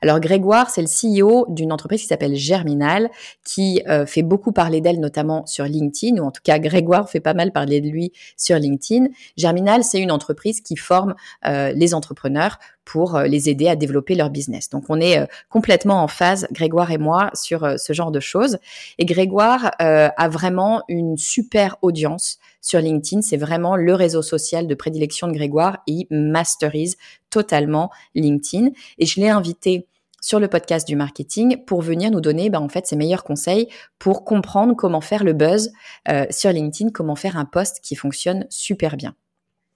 Alors 0.00 0.20
Grégoire, 0.20 0.70
c'est 0.70 0.82
le 0.82 0.88
CEO 0.88 1.46
d'une 1.48 1.72
entreprise 1.72 2.02
qui 2.02 2.06
s'appelle 2.06 2.34
Germinal, 2.34 3.10
qui 3.44 3.82
euh, 3.88 4.06
fait 4.06 4.22
beaucoup 4.22 4.52
parler 4.52 4.80
d'elle, 4.80 5.00
notamment 5.00 5.46
sur 5.46 5.64
LinkedIn, 5.64 6.20
ou 6.20 6.26
en 6.26 6.30
tout 6.30 6.42
cas 6.42 6.58
Grégoire 6.58 7.08
fait 7.08 7.20
pas 7.20 7.34
mal 7.34 7.52
parler 7.52 7.80
de 7.80 7.88
lui 7.88 8.12
sur 8.36 8.58
LinkedIn. 8.58 9.06
Germinal, 9.36 9.84
c'est 9.84 10.00
une 10.00 10.12
entreprise 10.12 10.60
qui 10.60 10.76
forme 10.76 11.14
euh, 11.46 11.72
les 11.72 11.94
entrepreneurs 11.94 12.58
pour 12.84 13.16
euh, 13.16 13.24
les 13.24 13.48
aider 13.48 13.68
à 13.68 13.76
développer 13.76 14.14
leur 14.14 14.30
business. 14.30 14.68
Donc 14.70 14.84
on 14.88 15.00
est 15.00 15.26
complètement 15.48 16.02
en 16.02 16.08
phase, 16.08 16.46
Grégoire 16.52 16.90
et 16.90 16.98
moi, 16.98 17.30
sur 17.34 17.78
ce 17.78 17.92
genre 17.92 18.10
de 18.10 18.20
choses. 18.20 18.58
Et 18.98 19.04
Grégoire 19.04 19.72
a 19.78 20.28
vraiment 20.28 20.82
une 20.88 21.16
super 21.16 21.76
audience 21.82 22.38
sur 22.60 22.80
LinkedIn. 22.80 23.22
C'est 23.22 23.36
vraiment 23.36 23.76
le 23.76 23.94
réseau 23.94 24.22
social 24.22 24.66
de 24.66 24.74
prédilection 24.74 25.28
de 25.28 25.32
Grégoire. 25.32 25.78
Il 25.86 26.06
masterise 26.10 26.96
totalement 27.30 27.90
LinkedIn. 28.14 28.70
Et 28.98 29.06
je 29.06 29.20
l'ai 29.20 29.28
invité 29.28 29.86
sur 30.22 30.38
le 30.38 30.48
podcast 30.48 30.86
du 30.86 30.96
marketing 30.96 31.64
pour 31.64 31.82
venir 31.82 32.10
nous 32.10 32.20
donner 32.20 32.48
ben, 32.48 32.60
en 32.60 32.68
fait 32.68 32.86
ses 32.86 32.96
meilleurs 32.96 33.24
conseils 33.24 33.68
pour 33.98 34.24
comprendre 34.24 34.74
comment 34.74 35.00
faire 35.00 35.24
le 35.24 35.34
buzz 35.34 35.72
euh, 36.08 36.24
sur 36.30 36.50
LinkedIn, 36.52 36.90
comment 36.90 37.16
faire 37.16 37.36
un 37.36 37.44
post 37.44 37.80
qui 37.82 37.96
fonctionne 37.96 38.46
super 38.48 38.96
bien. 38.96 39.14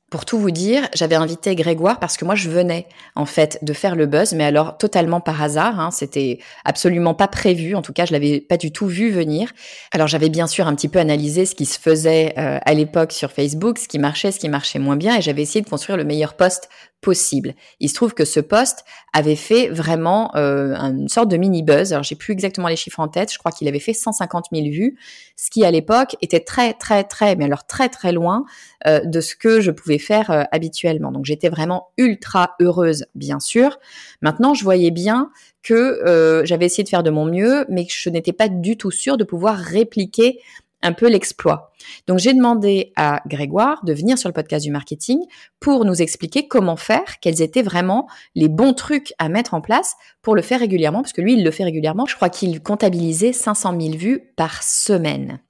Pour 0.09 0.25
tout 0.25 0.39
vous 0.39 0.53
dire, 0.53 0.89
j'avais 0.95 1.17
invité 1.17 1.57
Grégoire 1.57 1.99
parce 1.99 2.17
que 2.17 2.25
moi 2.25 2.37
je 2.37 2.49
venais 2.49 2.87
en 3.17 3.27
fait 3.27 3.59
de 3.63 3.73
faire 3.73 3.97
le 3.97 4.07
buzz, 4.07 4.35
mais 4.35 4.45
alors 4.45 4.79
totalement 4.79 5.21
par 5.21 5.43
hasard. 5.43 5.81
Hein, 5.81 5.91
C'était 5.91 6.39
absolument 6.65 7.13
pas 7.15 7.27
prévu. 7.27 7.75
En 7.75 7.83
tout 7.83 7.93
cas, 7.93 8.07
je 8.07 8.13
l'avais 8.13 8.41
pas 8.41 8.57
du 8.57 8.71
tout 8.71 8.87
vu 8.87 9.11
venir. 9.11 9.51
Alors 9.91 10.07
j'avais 10.07 10.29
bien 10.29 10.47
sûr 10.47 10.69
un 10.69 10.77
petit 10.77 10.87
peu 10.87 11.01
analysé 11.01 11.45
ce 11.45 11.57
qui 11.57 11.67
se 11.67 11.81
faisait 11.81 12.35
euh, 12.39 12.61
à 12.65 12.75
l'époque 12.75 13.11
sur 13.11 13.33
Facebook, 13.33 13.79
ce 13.79 13.89
qui 13.89 13.99
marchait, 13.99 14.31
ce 14.31 14.39
qui 14.39 14.49
marchait 14.49 14.79
moins 14.79 14.95
bien, 14.95 15.17
et 15.17 15.23
j'avais 15.23 15.43
essayé 15.43 15.61
de 15.61 15.69
construire 15.69 15.97
le 15.97 16.05
meilleur 16.05 16.35
post 16.35 16.69
possible. 17.00 17.55
Il 17.81 17.88
se 17.88 17.95
trouve 17.95 18.15
que 18.15 18.25
ce 18.25 18.41
poste 18.41 18.85
avait 19.12 19.37
fait 19.37 19.69
vraiment 19.69 20.35
euh, 20.35 20.75
une 20.75 21.09
sorte 21.09 21.29
de 21.29 21.37
mini 21.37 21.62
buzz. 21.62 21.93
Alors 21.93 22.03
j'ai 22.03 22.17
plus 22.17 22.33
exactement 22.33 22.69
les 22.69 22.76
chiffres 22.76 23.00
en 23.00 23.09
tête. 23.09 23.33
Je 23.33 23.38
crois 23.38 23.53
qu'il 23.53 23.69
avait 23.69 23.79
fait 23.79 23.93
150 23.93 24.47
000 24.53 24.67
vues, 24.67 24.99
ce 25.37 25.50
qui 25.50 25.65
à 25.65 25.71
l'époque 25.71 26.17
était 26.21 26.41
très 26.41 26.75
très 26.75 27.05
très, 27.05 27.37
mais 27.37 27.45
alors 27.45 27.67
très 27.67 27.88
très 27.88 28.12
loin 28.12 28.45
euh, 28.87 29.00
de 29.05 29.21
ce 29.21 29.37
que 29.37 29.61
je 29.61 29.71
pouvais 29.71 29.99
faire 29.99 30.31
euh, 30.31 30.43
habituellement. 30.50 31.12
Donc 31.12 31.25
j'étais 31.26 31.49
vraiment 31.49 31.88
ultra 31.97 32.57
heureuse, 32.61 33.07
bien 33.15 33.41
sûr. 33.41 33.79
Maintenant, 34.21 34.55
je 34.55 34.65
voyais 34.65 34.91
bien 34.91 35.31
que 35.62 36.43
j'avais 36.45 36.67
essayé 36.67 36.85
de 36.85 36.88
faire 36.88 37.03
de 37.03 37.11
mon 37.11 37.25
mieux, 37.25 37.67
mais 37.69 37.87
que 37.87 37.93
je 37.93 38.09
n'étais 38.09 38.33
pas 38.33 38.49
du 38.49 38.76
tout 38.76 38.93
sûre 38.93 39.17
de 39.17 39.25
pouvoir 39.25 39.57
répliquer 39.57 40.38
un 40.87 40.93
peu 40.93 41.09
l'exploit. 41.09 41.73
Donc 42.07 42.19
j'ai 42.19 42.33
demandé 42.33 42.93
à 42.97 43.23
Grégoire 43.26 43.85
de 43.85 43.93
venir 43.93 44.19
sur 44.19 44.28
le 44.28 44.33
podcast 44.33 44.64
du 44.64 44.71
marketing 44.71 45.19
pour 45.61 45.85
nous 45.85 46.00
expliquer 46.00 46.49
comment 46.49 46.76
faire, 46.76 47.19
quels 47.21 47.43
étaient 47.43 47.62
vraiment 47.62 48.09
les 48.35 48.49
bons 48.49 48.73
trucs 48.73 49.12
à 49.19 49.28
mettre 49.28 49.55
en 49.55 49.61
place 49.61 49.95
pour 50.23 50.35
le 50.35 50.43
faire 50.43 50.61
régulièrement, 50.61 51.02
parce 51.02 51.12
que 51.12 51.21
lui, 51.23 51.35
il 51.35 51.45
le 51.45 51.50
fait 51.50 51.64
régulièrement. 51.64 52.07
Je 52.07 52.16
crois 52.16 52.31
qu'il 52.31 52.62
comptabilisait 52.62 53.33
500 53.33 53.81
000 53.81 53.97
vues 53.97 54.33
par 54.37 54.62
semaine. 54.62 55.40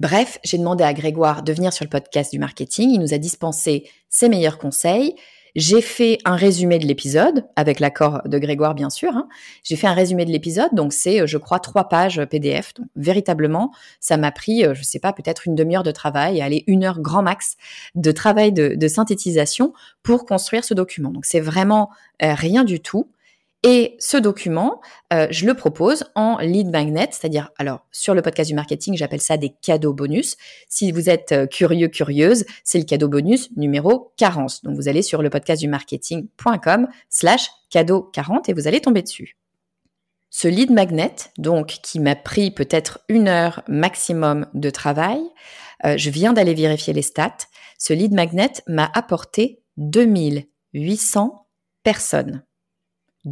Bref, 0.00 0.38
j'ai 0.44 0.58
demandé 0.58 0.84
à 0.84 0.94
Grégoire 0.94 1.42
de 1.42 1.52
venir 1.52 1.72
sur 1.72 1.84
le 1.84 1.90
podcast 1.90 2.30
du 2.30 2.38
marketing. 2.38 2.90
Il 2.90 3.00
nous 3.00 3.14
a 3.14 3.18
dispensé 3.18 3.88
ses 4.08 4.28
meilleurs 4.28 4.58
conseils. 4.58 5.16
J'ai 5.54 5.80
fait 5.80 6.18
un 6.24 6.36
résumé 6.36 6.78
de 6.78 6.86
l'épisode, 6.86 7.46
avec 7.56 7.80
l'accord 7.80 8.22
de 8.24 8.38
Grégoire 8.38 8.74
bien 8.74 8.90
sûr. 8.90 9.16
Hein. 9.16 9.28
J'ai 9.62 9.76
fait 9.76 9.86
un 9.86 9.94
résumé 9.94 10.24
de 10.24 10.30
l'épisode, 10.30 10.70
donc 10.72 10.92
c'est, 10.92 11.22
euh, 11.22 11.26
je 11.26 11.38
crois, 11.38 11.58
trois 11.58 11.88
pages 11.88 12.24
PDF. 12.30 12.74
Donc, 12.74 12.88
véritablement, 12.96 13.72
ça 14.00 14.16
m'a 14.16 14.32
pris, 14.32 14.64
euh, 14.64 14.74
je 14.74 14.82
sais 14.82 14.98
pas, 14.98 15.12
peut-être 15.12 15.46
une 15.46 15.54
demi-heure 15.54 15.82
de 15.82 15.90
travail, 15.90 16.40
aller 16.40 16.64
une 16.66 16.84
heure 16.84 17.00
grand 17.00 17.22
max 17.22 17.56
de 17.94 18.12
travail 18.12 18.52
de, 18.52 18.88
synthétisation 18.88 19.72
pour 20.02 20.24
construire 20.24 20.64
ce 20.64 20.72
document. 20.72 21.10
Donc 21.10 21.26
c'est 21.26 21.40
vraiment 21.40 21.90
euh, 22.22 22.34
rien 22.34 22.64
du 22.64 22.80
tout. 22.80 23.10
Et 23.64 23.96
ce 23.98 24.16
document, 24.16 24.80
euh, 25.12 25.26
je 25.30 25.44
le 25.44 25.54
propose 25.54 26.04
en 26.14 26.38
lead 26.38 26.68
magnet, 26.68 27.08
c'est-à-dire, 27.10 27.50
alors 27.58 27.86
sur 27.90 28.14
le 28.14 28.22
podcast 28.22 28.48
du 28.48 28.54
marketing, 28.54 28.96
j'appelle 28.96 29.20
ça 29.20 29.36
des 29.36 29.52
cadeaux 29.62 29.92
bonus. 29.92 30.36
Si 30.68 30.92
vous 30.92 31.10
êtes 31.10 31.32
euh, 31.32 31.46
curieux, 31.46 31.88
curieuse, 31.88 32.44
c'est 32.62 32.78
le 32.78 32.84
cadeau 32.84 33.08
bonus 33.08 33.50
numéro 33.56 34.12
40. 34.16 34.62
Donc 34.62 34.76
vous 34.76 34.88
allez 34.88 35.02
sur 35.02 35.22
le 35.22 35.30
podcast 35.30 35.60
du 35.60 35.66
marketing.com 35.66 36.86
slash 37.08 37.50
cadeau 37.68 38.02
40 38.02 38.48
et 38.48 38.52
vous 38.52 38.68
allez 38.68 38.80
tomber 38.80 39.02
dessus. 39.02 39.36
Ce 40.30 40.46
lead 40.46 40.70
magnet, 40.70 41.16
donc 41.36 41.66
qui 41.82 41.98
m'a 41.98 42.14
pris 42.14 42.52
peut-être 42.52 43.00
une 43.08 43.26
heure 43.26 43.64
maximum 43.66 44.46
de 44.54 44.70
travail, 44.70 45.20
euh, 45.84 45.96
je 45.96 46.10
viens 46.10 46.32
d'aller 46.32 46.54
vérifier 46.54 46.92
les 46.92 47.02
stats. 47.02 47.48
Ce 47.76 47.92
lead 47.92 48.12
magnet 48.12 48.52
m'a 48.68 48.88
apporté 48.94 49.62
2800 49.78 51.48
personnes. 51.82 52.44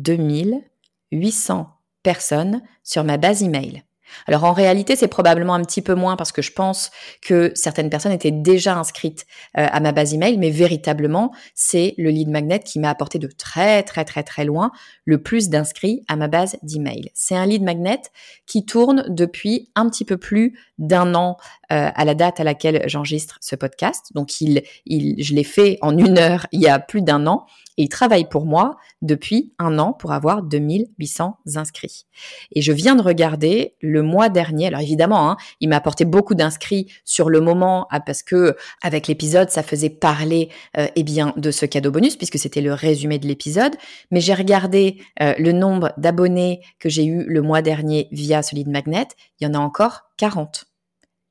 2800 0.03 1.69
personnes 2.03 2.63
sur 2.85 3.05
ma 3.05 3.17
base 3.17 3.43
email. 3.43 3.83
Alors 4.27 4.45
en 4.45 4.53
réalité, 4.53 4.97
c'est 4.97 5.09
probablement 5.09 5.55
un 5.55 5.63
petit 5.63 5.83
peu 5.83 5.95
moins 5.95 6.17
parce 6.17 6.33
que 6.33 6.43
je 6.43 6.53
pense 6.53 6.91
que 7.23 7.53
certaines 7.55 7.91
personnes 7.91 8.13
étaient 8.13 8.31
déjà 8.31 8.77
inscrites 8.77 9.27
euh, 9.59 9.67
à 9.71 9.81
ma 9.81 9.93
base 9.93 10.15
email, 10.15 10.39
mais 10.39 10.51
véritablement, 10.51 11.33
c'est 11.55 11.95
le 11.99 12.11
lead 12.11 12.29
magnet 12.29 12.61
qui 12.61 12.79
m'a 12.79 12.91
apporté 12.91 13.19
de 13.19 13.29
très 13.29 13.83
très 13.83 14.05
très 14.05 14.23
très 14.23 14.45
loin 14.45 14.71
le 15.05 15.23
plus 15.23 15.49
d'inscrits 15.49 16.05
à 16.09 16.17
ma 16.17 16.29
base 16.29 16.57
d'email. 16.63 17.11
C'est 17.15 17.37
un 17.37 17.47
lead 17.47 17.63
magnet 17.63 18.03
qui 18.47 18.65
tourne 18.65 19.05
depuis 19.09 19.71
un 19.75 19.89
petit 19.89 20.05
peu 20.05 20.17
plus 20.17 20.59
d'un 20.79 21.15
an 21.15 21.37
euh, 21.73 21.91
à 21.95 22.05
la 22.05 22.15
date 22.15 22.41
à 22.41 22.45
laquelle 22.45 22.83
j'enregistre 22.87 23.39
ce 23.41 23.57
podcast. 23.57 24.13
Donc 24.15 24.41
il, 24.41 24.63
il, 24.85 25.23
je 25.23 25.35
l'ai 25.35 25.45
fait 25.45 25.79
en 25.83 25.97
une 25.97 26.19
heure 26.19 26.47
il 26.53 26.61
y 26.61 26.69
a 26.69 26.79
plus 26.79 27.03
d'un 27.03 27.27
an 27.27 27.47
et 27.77 27.85
il 27.85 27.89
travaille 27.89 28.29
pour 28.29 28.47
moi 28.47 28.77
depuis 29.03 29.53
un 29.59 29.79
an 29.79 29.93
pour 29.93 30.13
avoir 30.13 30.43
2800 30.43 31.39
inscrits. 31.55 32.07
Et 32.53 32.63
je 32.63 32.73
viens 32.73 32.97
de 32.97 33.03
regarder 33.03 33.75
le 33.81 34.03
mois 34.03 34.29
dernier. 34.29 34.67
Alors 34.67 34.81
évidemment, 34.81 35.31
hein, 35.31 35.37
il 35.61 35.69
m'a 35.69 35.77
apporté 35.77 36.05
beaucoup 36.05 36.35
d'inscrits 36.35 36.93
sur 37.05 37.29
le 37.29 37.41
moment 37.41 37.87
ah, 37.91 38.01
parce 38.01 38.23
que 38.23 38.57
avec 38.83 39.09
l'épisode, 39.09 39.51
ça 39.51 39.63
faisait 39.63 39.91
parler 39.91 40.49
euh, 40.79 40.89
eh 40.97 41.03
bien 41.03 41.33
de 41.37 41.51
ce 41.51 41.67
cadeau 41.67 41.91
bonus 41.91 42.17
puisque 42.17 42.39
c'était 42.39 42.61
le 42.63 42.73
résumé 42.73 43.19
de 43.19 43.27
l'épisode. 43.27 43.77
Mais 44.11 44.21
j'ai 44.21 44.35
regardé 44.35 44.99
euh, 45.21 45.35
le 45.39 45.53
nombre 45.53 45.93
d'abonnés 45.99 46.63
que 46.79 46.89
j'ai 46.89 47.05
eu 47.05 47.25
le 47.25 47.43
mois 47.43 47.63
dernier 47.63 48.09
via 48.13 48.43
Solid 48.43 48.69
Magnet. 48.69 49.09
Il 49.41 49.45
y 49.45 49.51
en 49.51 49.55
a 49.55 49.59
encore 49.59 50.11
40. 50.17 50.67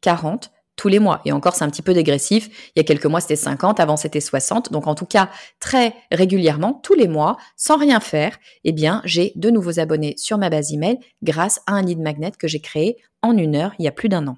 40 0.01 0.51
tous 0.75 0.87
les 0.87 0.99
mois. 0.99 1.21
Et 1.25 1.31
encore, 1.31 1.55
c'est 1.55 1.63
un 1.63 1.69
petit 1.69 1.81
peu 1.81 1.93
dégressif. 1.93 2.71
Il 2.75 2.79
y 2.79 2.81
a 2.81 2.83
quelques 2.83 3.05
mois, 3.05 3.21
c'était 3.21 3.35
50, 3.35 3.79
avant 3.79 3.97
c'était 3.97 4.19
60. 4.19 4.71
Donc, 4.71 4.87
en 4.87 4.95
tout 4.95 5.05
cas, 5.05 5.29
très 5.59 5.93
régulièrement, 6.11 6.73
tous 6.83 6.95
les 6.95 7.07
mois, 7.07 7.37
sans 7.55 7.77
rien 7.77 7.99
faire, 7.99 8.37
eh 8.63 8.71
bien, 8.71 9.01
j'ai 9.05 9.31
de 9.35 9.49
nouveaux 9.49 9.79
abonnés 9.79 10.15
sur 10.17 10.37
ma 10.37 10.49
base 10.49 10.73
email 10.73 10.97
grâce 11.23 11.61
à 11.67 11.73
un 11.73 11.81
lead 11.81 11.99
magnet 11.99 12.31
que 12.31 12.47
j'ai 12.47 12.59
créé 12.59 12.97
en 13.21 13.37
une 13.37 13.55
heure, 13.55 13.73
il 13.79 13.85
y 13.85 13.87
a 13.87 13.91
plus 13.91 14.09
d'un 14.09 14.27
an. 14.27 14.37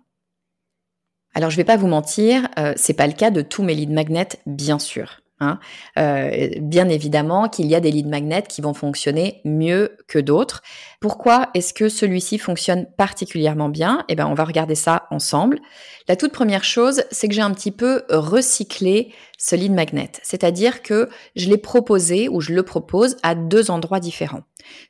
Alors, 1.33 1.49
je 1.49 1.57
vais 1.57 1.63
pas 1.63 1.77
vous 1.77 1.87
mentir, 1.87 2.47
euh, 2.57 2.73
c'est 2.77 2.93
pas 2.93 3.05
le 3.05 3.13
cas 3.13 3.31
de 3.31 3.41
tous 3.41 3.63
mes 3.63 3.75
lead 3.75 3.91
magnets, 3.91 4.39
bien 4.45 4.79
sûr. 4.79 5.21
Hein. 5.39 5.59
Euh, 5.97 6.49
bien 6.59 6.89
évidemment 6.89 7.47
qu'il 7.47 7.67
y 7.67 7.75
a 7.75 7.79
des 7.79 7.91
lead 7.91 8.07
magnets 8.07 8.43
qui 8.43 8.61
vont 8.61 8.73
fonctionner 8.73 9.41
mieux 9.45 9.97
que 10.07 10.17
d'autres. 10.17 10.63
Pourquoi 10.99 11.49
est-ce 11.53 11.73
que 11.73 11.89
celui-ci 11.89 12.39
fonctionne 12.39 12.87
particulièrement 12.97 13.69
bien? 13.69 14.03
Eh 14.09 14.15
ben, 14.15 14.25
on 14.25 14.33
va 14.33 14.45
regarder 14.45 14.73
ça 14.75 15.05
ensemble. 15.11 15.59
La 16.07 16.15
toute 16.15 16.31
première 16.31 16.63
chose, 16.63 17.03
c'est 17.11 17.27
que 17.27 17.35
j'ai 17.35 17.41
un 17.41 17.51
petit 17.51 17.71
peu 17.71 18.03
recyclé 18.09 19.13
ce 19.37 19.55
lead 19.55 19.73
magnet, 19.73 20.11
c'est-à-dire 20.23 20.81
que 20.81 21.09
je 21.35 21.49
l'ai 21.49 21.57
proposé 21.57 22.27
ou 22.29 22.41
je 22.41 22.53
le 22.53 22.63
propose 22.63 23.17
à 23.21 23.35
deux 23.35 23.69
endroits 23.69 23.99
différents. 23.99 24.41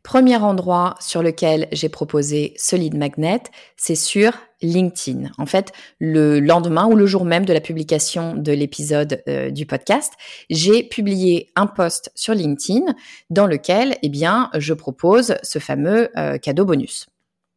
Premier 0.04 0.38
endroit 0.38 0.96
sur 1.00 1.22
lequel 1.22 1.68
j'ai 1.72 1.90
proposé 1.90 2.54
ce 2.58 2.76
lead 2.76 2.96
magnet, 2.96 3.42
c'est 3.76 3.96
sur 3.96 4.34
LinkedIn. 4.62 5.30
En 5.38 5.46
fait, 5.46 5.72
le 6.00 6.40
lendemain 6.40 6.88
ou 6.88 6.96
le 6.96 7.06
jour 7.06 7.26
même 7.26 7.46
de 7.46 7.54
la 7.54 7.62
publication 7.62 8.34
de 8.36 8.52
l'épisode 8.52 9.24
euh, 9.28 9.52
du 9.52 9.66
podcast, 9.66 10.14
j'ai 10.50 10.84
publié 10.84 11.52
un 11.56 11.68
post 11.68 12.12
sur 12.16 12.34
LinkedIn 12.34 12.96
dans 13.30 13.48
lequel, 13.48 13.98
eh 14.02 14.10
bien, 14.10 14.50
je 14.56 14.74
propose 14.74 15.36
ce 15.44 15.60
fameux 15.60 16.10
euh, 16.18 16.38
cadeau 16.38 16.66
bonus. 16.66 17.08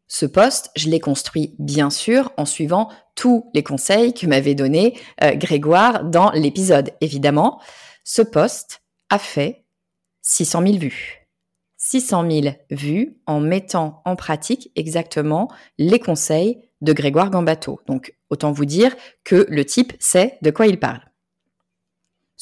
Ce 0.09 0.27
post, 0.27 0.71
je 0.75 0.89
l'ai 0.89 0.99
construit 0.99 1.55
bien 1.59 1.89
sûr 1.89 2.33
en 2.37 2.45
suivant 2.45 2.91
tous 3.15 3.49
les 3.55 3.63
conseils 3.63 4.13
que 4.13 4.27
m'avait 4.27 4.57
donné 4.57 4.99
euh, 5.23 5.35
Grégoire 5.37 6.05
dans 6.05 6.33
l'épisode. 6.33 6.91
Évidemment, 7.01 7.61
ce 8.03 8.23
post 8.23 8.83
a 9.09 9.19
fait 9.19 9.65
600 10.23 10.63
000 10.63 10.79
vues. 10.79 11.20
600 11.91 12.31
000 12.31 12.55
vues 12.71 13.17
en 13.27 13.41
mettant 13.41 14.01
en 14.05 14.15
pratique 14.15 14.71
exactement 14.77 15.49
les 15.77 15.99
conseils 15.99 16.61
de 16.83 16.93
Grégoire 16.93 17.31
Gambato. 17.31 17.81
Donc, 17.89 18.15
autant 18.31 18.53
vous 18.53 18.65
dire 18.65 18.95
que 19.25 19.45
le 19.49 19.65
type 19.65 19.95
sait 19.99 20.39
de 20.41 20.53
quoi 20.53 20.69
il 20.69 20.79
parle. 20.79 21.01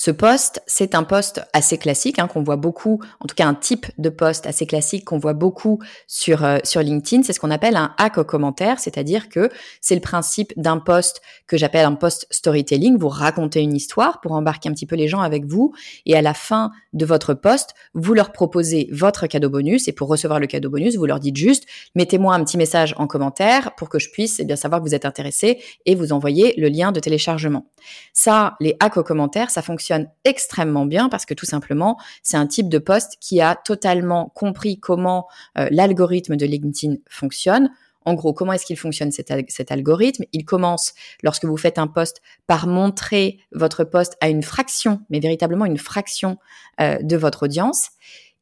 Ce 0.00 0.12
poste, 0.12 0.62
c'est 0.68 0.94
un 0.94 1.02
poste 1.02 1.42
assez 1.52 1.76
classique 1.76 2.20
hein, 2.20 2.28
qu'on 2.28 2.44
voit 2.44 2.54
beaucoup, 2.54 3.00
en 3.18 3.26
tout 3.26 3.34
cas 3.34 3.48
un 3.48 3.54
type 3.54 3.84
de 3.98 4.10
poste 4.10 4.46
assez 4.46 4.64
classique 4.64 5.04
qu'on 5.04 5.18
voit 5.18 5.32
beaucoup 5.32 5.80
sur 6.06 6.44
euh, 6.44 6.58
sur 6.62 6.82
LinkedIn. 6.82 7.24
C'est 7.24 7.32
ce 7.32 7.40
qu'on 7.40 7.50
appelle 7.50 7.74
un 7.74 7.96
hack 7.98 8.18
au 8.18 8.22
commentaire, 8.22 8.78
c'est-à-dire 8.78 9.28
que 9.28 9.50
c'est 9.80 9.96
le 9.96 10.00
principe 10.00 10.52
d'un 10.56 10.78
poste 10.78 11.20
que 11.48 11.56
j'appelle 11.56 11.84
un 11.84 11.96
post 11.96 12.28
storytelling. 12.30 12.96
Vous 12.96 13.08
racontez 13.08 13.60
une 13.60 13.74
histoire 13.74 14.20
pour 14.20 14.30
embarquer 14.30 14.68
un 14.68 14.72
petit 14.72 14.86
peu 14.86 14.94
les 14.94 15.08
gens 15.08 15.20
avec 15.20 15.46
vous, 15.46 15.74
et 16.06 16.14
à 16.14 16.22
la 16.22 16.32
fin 16.32 16.70
de 16.92 17.04
votre 17.04 17.34
poste, 17.34 17.74
vous 17.94 18.14
leur 18.14 18.30
proposez 18.30 18.88
votre 18.92 19.26
cadeau 19.26 19.50
bonus. 19.50 19.88
Et 19.88 19.92
pour 19.92 20.06
recevoir 20.06 20.38
le 20.38 20.46
cadeau 20.46 20.70
bonus, 20.70 20.94
vous 20.94 21.06
leur 21.06 21.18
dites 21.18 21.36
juste 21.36 21.64
mettez-moi 21.96 22.36
un 22.36 22.44
petit 22.44 22.56
message 22.56 22.94
en 22.98 23.08
commentaire 23.08 23.74
pour 23.74 23.88
que 23.88 23.98
je 23.98 24.10
puisse 24.10 24.38
eh 24.38 24.44
bien 24.44 24.54
savoir 24.54 24.80
que 24.80 24.86
vous 24.86 24.94
êtes 24.94 25.06
intéressé 25.06 25.58
et 25.86 25.96
vous 25.96 26.12
envoyer 26.12 26.54
le 26.56 26.68
lien 26.68 26.92
de 26.92 27.00
téléchargement. 27.00 27.66
Ça, 28.12 28.54
les 28.60 28.76
hacks 28.78 28.96
au 28.96 29.02
commentaire, 29.02 29.50
ça 29.50 29.60
fonctionne 29.60 29.87
extrêmement 30.24 30.86
bien 30.86 31.08
parce 31.08 31.26
que 31.26 31.34
tout 31.34 31.46
simplement, 31.46 31.98
c'est 32.22 32.36
un 32.36 32.46
type 32.46 32.68
de 32.68 32.78
poste 32.78 33.16
qui 33.20 33.40
a 33.40 33.56
totalement 33.56 34.30
compris 34.34 34.78
comment 34.78 35.26
euh, 35.58 35.68
l'algorithme 35.70 36.36
de 36.36 36.46
LinkedIn 36.46 36.96
fonctionne. 37.08 37.70
En 38.04 38.14
gros, 38.14 38.32
comment 38.32 38.54
est-ce 38.54 38.64
qu'il 38.64 38.78
fonctionne 38.78 39.10
cet, 39.10 39.70
algorithme? 39.70 40.24
Il 40.32 40.44
commence, 40.44 40.94
lorsque 41.22 41.44
vous 41.44 41.56
faites 41.58 41.78
un 41.78 41.86
poste, 41.86 42.22
par 42.46 42.66
montrer 42.66 43.38
votre 43.52 43.84
poste 43.84 44.16
à 44.20 44.28
une 44.28 44.42
fraction, 44.42 45.00
mais 45.10 45.20
véritablement 45.20 45.66
une 45.66 45.76
fraction 45.76 46.38
euh, 46.80 46.98
de 47.02 47.16
votre 47.16 47.44
audience. 47.44 47.90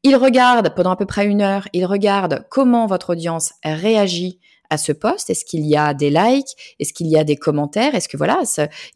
Il 0.03 0.15
regarde 0.15 0.73
pendant 0.73 0.91
à 0.91 0.95
peu 0.95 1.05
près 1.05 1.25
une 1.25 1.41
heure, 1.41 1.67
il 1.73 1.85
regarde 1.85 2.45
comment 2.49 2.87
votre 2.87 3.09
audience 3.09 3.53
réagit 3.63 4.39
à 4.69 4.77
ce 4.77 4.91
poste? 4.91 5.29
Est-ce 5.29 5.45
qu'il 5.45 5.65
y 5.65 5.75
a 5.75 5.93
des 5.93 6.09
likes? 6.09 6.75
Est-ce 6.79 6.93
qu'il 6.93 7.07
y 7.07 7.17
a 7.17 7.23
des 7.23 7.35
commentaires? 7.35 7.95
Est-ce 7.95 8.09
que 8.09 8.17
voilà, 8.17 8.41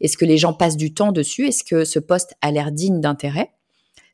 est-ce 0.00 0.16
que 0.16 0.24
les 0.24 0.38
gens 0.38 0.52
passent 0.52 0.76
du 0.76 0.94
temps 0.94 1.12
dessus? 1.12 1.46
Est-ce 1.46 1.64
que 1.64 1.84
ce 1.84 1.98
poste 1.98 2.34
a 2.40 2.50
l'air 2.50 2.72
digne 2.72 3.00
d'intérêt? 3.00 3.50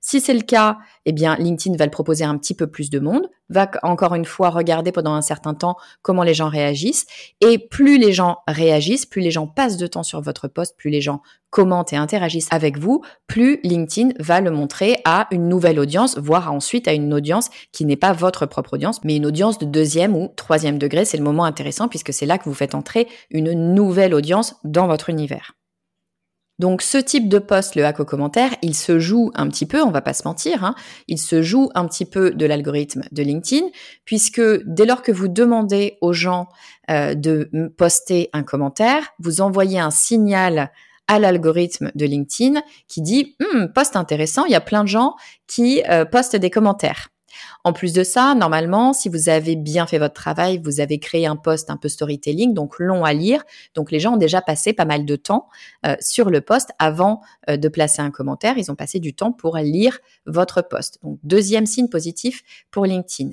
Si 0.09 0.23
c'est 0.23 0.33
le 0.33 0.41
cas, 0.41 0.79
eh 1.05 1.13
bien, 1.13 1.37
LinkedIn 1.37 1.77
va 1.77 1.85
le 1.85 1.91
proposer 1.91 2.25
un 2.25 2.39
petit 2.39 2.55
peu 2.55 2.67
plus 2.67 2.89
de 2.89 2.99
monde, 2.99 3.29
va 3.51 3.71
encore 3.83 4.15
une 4.15 4.25
fois 4.25 4.49
regarder 4.49 4.91
pendant 4.91 5.13
un 5.13 5.21
certain 5.21 5.53
temps 5.53 5.77
comment 6.01 6.23
les 6.23 6.33
gens 6.33 6.49
réagissent. 6.49 7.05
Et 7.43 7.59
plus 7.59 7.99
les 7.99 8.15
gens 8.15 8.39
réagissent, 8.49 9.05
plus 9.05 9.21
les 9.21 9.31
gens 9.31 9.47
passent 9.47 9.77
de 9.77 9.87
temps 9.87 10.03
sur 10.03 10.23
votre 10.23 10.49
poste, 10.49 10.79
plus 10.79 10.89
les 10.89 11.03
gens 11.03 11.21
commentent 11.51 11.93
et 11.93 11.97
interagissent 11.97 12.49
avec 12.51 12.79
vous, 12.79 13.03
plus 13.27 13.61
LinkedIn 13.65 14.15
va 14.19 14.41
le 14.41 14.51
montrer 14.51 14.97
à 15.05 15.27
une 15.31 15.47
nouvelle 15.47 15.79
audience, 15.79 16.17
voire 16.17 16.51
ensuite 16.51 16.89
à 16.89 16.95
une 16.95 17.13
audience 17.13 17.51
qui 17.73 17.85
n'est 17.85 17.97
pas 17.97 18.15
votre 18.15 18.47
propre 18.47 18.73
audience, 18.73 19.05
mais 19.05 19.17
une 19.17 19.27
audience 19.27 19.59
de 19.59 19.67
deuxième 19.67 20.17
ou 20.17 20.29
troisième 20.37 20.79
degré. 20.79 21.05
C'est 21.05 21.19
le 21.19 21.23
moment 21.23 21.45
intéressant 21.45 21.87
puisque 21.87 22.15
c'est 22.15 22.25
là 22.25 22.39
que 22.39 22.45
vous 22.45 22.55
faites 22.55 22.75
entrer 22.75 23.09
une 23.31 23.75
nouvelle 23.75 24.15
audience 24.15 24.57
dans 24.65 24.87
votre 24.87 25.11
univers. 25.11 25.58
Donc 26.59 26.83
ce 26.83 26.99
type 26.99 27.29
de 27.29 27.39
poste, 27.39 27.77
le 27.77 27.85
hack 27.85 28.01
au 28.01 28.05
commentaire, 28.05 28.51
il 28.63 28.75
se 28.75 28.99
joue 28.99 29.31
un 29.35 29.49
petit 29.49 29.67
peu, 29.67 29.81
on 29.83 29.91
va 29.91 30.01
pas 30.01 30.13
se 30.13 30.27
mentir, 30.27 30.65
hein, 30.65 30.75
il 31.07 31.19
se 31.19 31.43
joue 31.43 31.71
un 31.75 31.87
petit 31.87 32.05
peu 32.05 32.33
de 32.33 32.47
l'algorithme 32.47 33.03
de 33.13 33.23
LinkedIn, 33.23 33.67
puisque 34.05 34.43
dès 34.65 34.85
lors 34.85 35.03
que 35.03 35.13
vous 35.13 35.29
demandez 35.29 35.99
aux 36.01 36.13
gens 36.13 36.49
euh, 36.91 37.15
de 37.15 37.51
poster 37.77 38.29
un 38.33 38.43
commentaire, 38.43 39.09
vous 39.21 39.41
envoyez 39.41 39.79
un 39.79 39.91
signal 39.91 40.73
à 41.07 41.19
l'algorithme 41.19 41.91
de 41.95 42.05
LinkedIn 42.05 42.61
qui 42.87 43.03
dit 43.03 43.37
hm, 43.41 43.73
poste 43.73 43.97
intéressant, 43.97 44.45
il 44.45 44.53
y 44.53 44.57
a 44.57 44.61
plein 44.61 44.83
de 44.83 44.89
gens 44.89 45.15
qui 45.47 45.83
euh, 45.89 46.05
postent 46.05 46.37
des 46.37 46.51
commentaires. 46.51 47.09
En 47.69 47.75
plus 47.75 47.93
de 47.93 48.03
ça, 48.03 48.35
normalement, 48.35 48.95
si 48.95 49.11
vous 49.11 49.29
avez 49.29 49.55
bien 49.55 49.87
fait 49.87 49.99
votre 49.99 50.15
travail, 50.15 50.59
vous 50.65 50.81
avez 50.81 50.99
créé 50.99 51.27
un 51.27 51.37
poste 51.37 51.69
un 51.69 51.77
peu 51.77 51.91
storytelling, 51.91 52.55
donc 52.55 52.79
long 52.79 53.05
à 53.05 53.13
lire. 53.13 53.45
Donc 53.75 53.91
les 53.91 54.01
gens 54.01 54.15
ont 54.15 54.17
déjà 54.17 54.41
passé 54.41 54.73
pas 54.73 54.87
mal 54.87 55.05
de 55.05 55.17
temps 55.17 55.51
euh, 55.85 55.95
sur 56.01 56.31
le 56.31 56.41
poste 56.41 56.71
avant 56.79 57.21
euh, 57.51 57.59
de 57.59 57.69
placer 57.69 58.01
un 58.01 58.11
commentaire. 58.11 58.57
Ils 58.57 58.73
ont 58.73 58.75
passé 58.75 59.01
du 59.01 59.13
temps 59.13 59.33
pour 59.33 59.59
lire 59.59 59.99
votre 60.25 60.63
poste. 60.63 60.99
Donc 61.03 61.19
deuxième 61.25 61.67
signe 61.67 61.91
positif 61.91 62.43
pour 62.71 62.87
LinkedIn. 62.87 63.33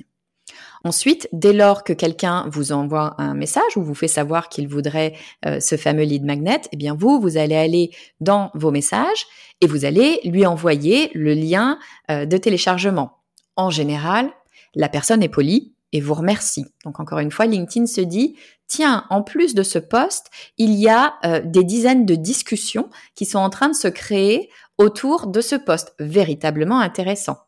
Ensuite, 0.84 1.30
dès 1.32 1.54
lors 1.54 1.82
que 1.82 1.94
quelqu'un 1.94 2.44
vous 2.50 2.72
envoie 2.72 3.14
un 3.16 3.32
message 3.32 3.78
ou 3.78 3.82
vous 3.82 3.94
fait 3.94 4.06
savoir 4.06 4.50
qu'il 4.50 4.68
voudrait 4.68 5.14
euh, 5.46 5.60
ce 5.60 5.78
fameux 5.78 6.04
lead 6.04 6.26
magnet, 6.26 6.60
eh 6.72 6.76
bien 6.76 6.94
vous, 6.94 7.22
vous 7.22 7.38
allez 7.38 7.56
aller 7.56 7.90
dans 8.20 8.50
vos 8.52 8.70
messages 8.70 9.24
et 9.62 9.66
vous 9.66 9.86
allez 9.86 10.20
lui 10.24 10.44
envoyer 10.44 11.10
le 11.14 11.32
lien 11.32 11.78
de 12.10 12.36
téléchargement 12.36 13.16
en 13.56 13.70
général, 13.70 14.30
la 14.74 14.88
personne 14.88 15.22
est 15.22 15.28
polie 15.28 15.74
et 15.92 16.00
vous 16.00 16.14
remercie. 16.14 16.66
Donc 16.84 17.00
encore 17.00 17.18
une 17.18 17.30
fois, 17.30 17.46
LinkedIn 17.46 17.86
se 17.86 18.00
dit, 18.00 18.36
tiens, 18.68 19.06
en 19.10 19.22
plus 19.22 19.54
de 19.54 19.62
ce 19.62 19.78
poste, 19.78 20.30
il 20.58 20.72
y 20.74 20.88
a 20.88 21.14
euh, 21.24 21.40
des 21.44 21.64
dizaines 21.64 22.06
de 22.06 22.14
discussions 22.14 22.90
qui 23.14 23.24
sont 23.24 23.38
en 23.38 23.50
train 23.50 23.68
de 23.68 23.74
se 23.74 23.88
créer 23.88 24.50
autour 24.78 25.28
de 25.28 25.40
ce 25.40 25.56
poste 25.56 25.94
véritablement 25.98 26.80
intéressant. 26.80 27.38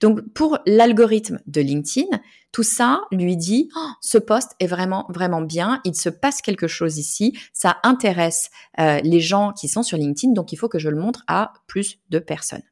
Donc 0.00 0.20
pour 0.34 0.58
l'algorithme 0.66 1.40
de 1.46 1.60
LinkedIn, 1.60 2.20
tout 2.52 2.62
ça 2.62 3.02
lui 3.10 3.36
dit 3.36 3.70
oh, 3.76 3.88
ce 4.00 4.18
poste 4.18 4.52
est 4.60 4.66
vraiment 4.66 5.06
vraiment 5.08 5.40
bien, 5.40 5.80
il 5.84 5.94
se 5.94 6.10
passe 6.10 6.42
quelque 6.42 6.66
chose 6.66 6.98
ici, 6.98 7.36
ça 7.52 7.78
intéresse 7.82 8.50
euh, 8.78 9.00
les 9.02 9.20
gens 9.20 9.52
qui 9.52 9.68
sont 9.68 9.82
sur 9.82 9.96
LinkedIn, 9.96 10.34
donc 10.34 10.52
il 10.52 10.56
faut 10.56 10.68
que 10.68 10.78
je 10.78 10.90
le 10.90 11.00
montre 11.00 11.24
à 11.28 11.52
plus 11.66 11.98
de 12.10 12.18
personnes. 12.18 12.62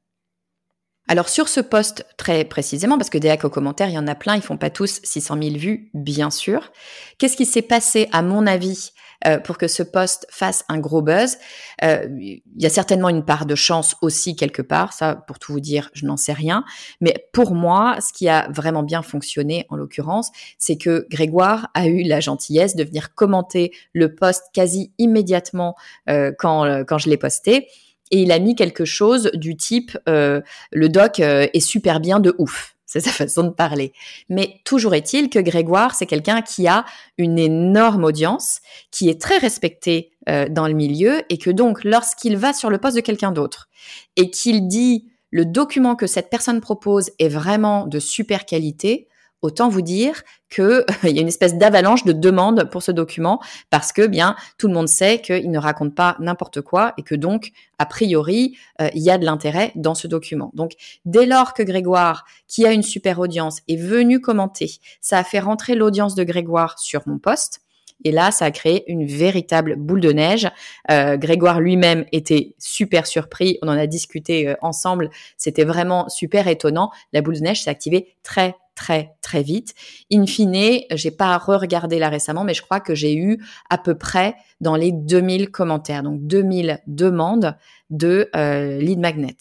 Alors 1.09 1.29
sur 1.29 1.49
ce 1.49 1.61
poste 1.61 2.07
très 2.17 2.45
précisément, 2.45 2.97
parce 2.97 3.11
que 3.11 3.19
des 3.19 3.29
hacks 3.29 3.45
aux 3.45 3.51
commentaires, 3.51 3.89
il 3.89 3.95
y 3.95 3.99
en 3.99 4.07
a 4.07 4.15
plein, 4.15 4.37
ils 4.37 4.43
font 4.43 4.57
pas 4.57 4.71
tous 4.71 5.01
600 5.03 5.37
000 5.43 5.57
vues, 5.57 5.91
bien 5.95 6.31
sûr. 6.31 6.71
Qu'est-ce 7.19 7.37
qui 7.37 7.45
s'est 7.45 7.63
passé, 7.63 8.09
à 8.13 8.23
mon 8.23 8.47
avis, 8.47 8.93
euh, 9.27 9.39
pour 9.39 9.59
que 9.59 9.67
ce 9.67 9.83
poste 9.83 10.27
fasse 10.31 10.65
un 10.69 10.79
gros 10.79 11.03
buzz? 11.03 11.39
Euh, 11.83 12.07
Il 12.19 12.43
y 12.57 12.67
a 12.67 12.71
certainement 12.71 13.09
une 13.09 13.25
part 13.25 13.47
de 13.47 13.57
chance 13.57 13.97
aussi 14.01 14.37
quelque 14.37 14.63
part, 14.63 14.93
ça, 14.93 15.17
pour 15.27 15.41
tout 15.41 15.53
vous 15.53 15.61
dire, 15.61 15.91
je 15.93 16.07
n'en 16.07 16.17
sais 16.17 16.33
rien. 16.33 16.65
Mais 17.01 17.29
pour 17.33 17.53
moi, 17.55 17.97
ce 18.01 18.13
qui 18.13 18.29
a 18.29 18.49
vraiment 18.51 18.85
bien 18.85 19.03
fonctionné, 19.03 19.67
en 19.71 19.77
l'occurrence, 19.77 20.31
c'est 20.57 20.77
que 20.77 21.07
Grégoire 21.11 21.69
a 21.75 21.89
eu 21.89 22.05
la 22.05 22.21
gentillesse 22.21 22.77
de 22.77 22.85
venir 22.85 23.13
commenter 23.15 23.73
le 23.93 24.15
poste 24.15 24.45
quasi 24.55 24.93
immédiatement 24.99 25.75
euh, 26.09 26.31
quand, 26.39 26.85
quand 26.87 26.99
je 26.99 27.11
l'ai 27.11 27.17
posté 27.17 27.69
et 28.13 28.23
il 28.23 28.31
a 28.31 28.39
mis 28.39 28.55
quelque 28.55 28.85
chose 28.85 29.31
du 29.35 29.57
type 29.57 29.99
euh, 30.09 30.41
le 30.71 30.89
doc 30.89 31.19
euh, 31.19 31.49
est 31.53 31.61
super 31.61 31.99
bien 31.99 32.21
de 32.21 32.35
ouf. 32.39 32.77
c'est 32.87 33.01
sa 33.01 33.11
façon 33.25 33.43
de 33.43 33.51
parler. 33.51 33.93
Mais 34.29 34.61
toujours 34.65 34.95
est-il 34.95 35.31
que 35.31 35.39
Grégoire, 35.39 35.95
c'est 35.95 36.07
quelqu'un 36.07 36.43
qui 36.43 36.69
a 36.69 36.85
une 37.17 37.39
énorme 37.39 38.05
audience, 38.05 38.61
qui 38.91 39.09
est 39.09 39.21
très 39.21 39.39
respecté 39.39 40.13
euh, 40.29 40.47
dans 40.49 40.69
le 40.69 40.75
milieu, 40.75 41.23
et 41.31 41.39
que 41.39 41.51
donc 41.51 41.83
lorsqu'il 41.85 42.37
va 42.37 42.53
sur 42.53 42.71
le 42.71 42.79
poste 42.79 42.97
de 42.97 43.01
quelqu'un 43.01 43.33
d'autre 43.33 43.69
et 44.17 44.31
qu'il 44.31 44.69
dit 44.69 45.09
le 45.31 45.47
document 45.47 45.97
que 45.97 46.07
cette 46.07 46.29
personne 46.29 46.61
propose 46.61 47.11
est 47.19 47.29
vraiment 47.29 47.87
de 47.87 47.99
super 47.99 48.45
qualité, 48.45 49.09
autant 49.43 49.69
vous 49.69 49.83
dire 49.83 50.23
qu'il 50.49 50.85
y 51.05 51.19
a 51.19 51.21
une 51.21 51.29
espèce 51.29 51.57
d'avalanche 51.57 52.05
de 52.05 52.13
demandes 52.13 52.69
pour 52.71 52.83
ce 52.83 52.93
document 52.93 53.41
parce 53.71 53.93
que 53.93 54.07
bien 54.07 54.37
tout 54.59 54.69
le 54.69 54.75
monde 54.75 54.89
sait 54.89 55.21
qu'il 55.21 55.51
ne 55.51 55.59
raconte 55.59 55.95
pas 55.95 56.17
n'importe 56.21 56.61
quoi 56.61 56.95
et 56.97 57.03
que 57.03 57.15
donc 57.15 57.53
a 57.79 57.87
priori 57.87 58.57
euh, 58.81 58.89
il 58.95 59.03
y 59.03 59.11
a 59.11 59.19
de 59.19 59.25
l'intérêt 59.25 59.73
dans 59.75 59.95
ce 59.95 60.07
document. 60.07 60.51
Donc 60.55 60.73
dès 61.05 61.27
lors 61.27 61.55
que 61.55 61.63
Grégoire, 61.63 62.25
qui 62.49 62.67
a 62.67 62.73
une 62.73 62.83
super 62.83 63.19
audience, 63.19 63.61
est 63.69 63.77
venu 63.77 64.21
commenter, 64.21 64.71
ça 65.01 65.19
a 65.19 65.25
fait 65.25 65.41
rentrer 65.41 65.75
l'audience 65.75 66.15
de 66.15 66.25
Grégoire 66.25 66.79
sur 66.79 67.03
mon 67.07 67.19
poste. 67.19 67.61
Et 68.05 68.11
là, 68.11 68.31
ça 68.31 68.47
a 68.47 68.51
créé 68.51 68.91
une 68.91 69.07
véritable 69.07 69.77
boule 69.77 70.01
de 70.01 70.13
neige. 70.13 70.49
Euh, 70.91 71.17
Grégoire 71.17 71.61
lui-même 71.61 72.05
était 72.13 72.55
super 72.59 73.07
surpris. 73.07 73.59
On 73.63 73.69
en 73.69 73.79
a 73.79 73.87
discuté 73.87 74.49
euh, 74.49 74.55
ensemble. 74.61 75.11
C'était 75.37 75.65
vraiment 75.65 76.09
super 76.09 76.49
étonnant. 76.49 76.91
La 77.13 77.23
boule 77.23 77.37
de 77.37 77.41
neige 77.41 77.63
s'est 77.63 77.71
activée 77.71 78.17
très 78.23 78.57
très 78.75 79.15
très 79.23 79.43
vite. 79.43 79.75
In 80.13 80.27
fine, 80.27 80.81
j'ai 80.91 81.11
pas 81.11 81.37
re-regardé 81.39 81.99
là 81.99 82.09
récemment, 82.09 82.45
mais 82.45 82.55
je 82.55 82.63
crois 82.63 82.81
que 82.81 82.95
j'ai 82.95 83.15
eu 83.15 83.43
à 83.71 83.79
peu 83.79 83.95
près 83.97 84.35
dans 84.61 84.77
les 84.77 84.93
2000 84.93 85.51
commentaires, 85.51 86.03
donc 86.03 86.27
2000 86.27 86.81
demandes 86.87 87.57
de 87.91 88.29
euh, 88.37 88.79
lead 88.79 88.99
magnet. 88.99 89.37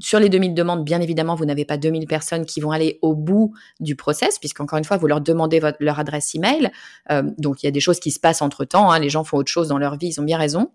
Sur 0.00 0.18
les 0.18 0.28
2000 0.28 0.54
demandes, 0.54 0.84
bien 0.84 1.00
évidemment, 1.00 1.36
vous 1.36 1.44
n'avez 1.44 1.64
pas 1.64 1.76
2000 1.76 2.06
personnes 2.06 2.44
qui 2.44 2.60
vont 2.60 2.72
aller 2.72 2.98
au 3.00 3.14
bout 3.14 3.54
du 3.78 3.94
process, 3.94 4.40
puisqu'encore 4.40 4.78
une 4.78 4.84
fois, 4.84 4.96
vous 4.96 5.06
leur 5.06 5.20
demandez 5.20 5.60
votre, 5.60 5.76
leur 5.78 6.00
adresse 6.00 6.34
email. 6.34 6.70
Euh, 7.12 7.22
donc, 7.38 7.62
il 7.62 7.66
y 7.66 7.68
a 7.68 7.72
des 7.72 7.80
choses 7.80 8.00
qui 8.00 8.10
se 8.10 8.18
passent 8.18 8.42
entre 8.42 8.64
temps. 8.64 8.90
Hein, 8.90 8.98
les 8.98 9.08
gens 9.08 9.22
font 9.22 9.36
autre 9.36 9.52
chose 9.52 9.68
dans 9.68 9.78
leur 9.78 9.96
vie, 9.96 10.08
ils 10.08 10.20
ont 10.20 10.24
bien 10.24 10.38
raison. 10.38 10.72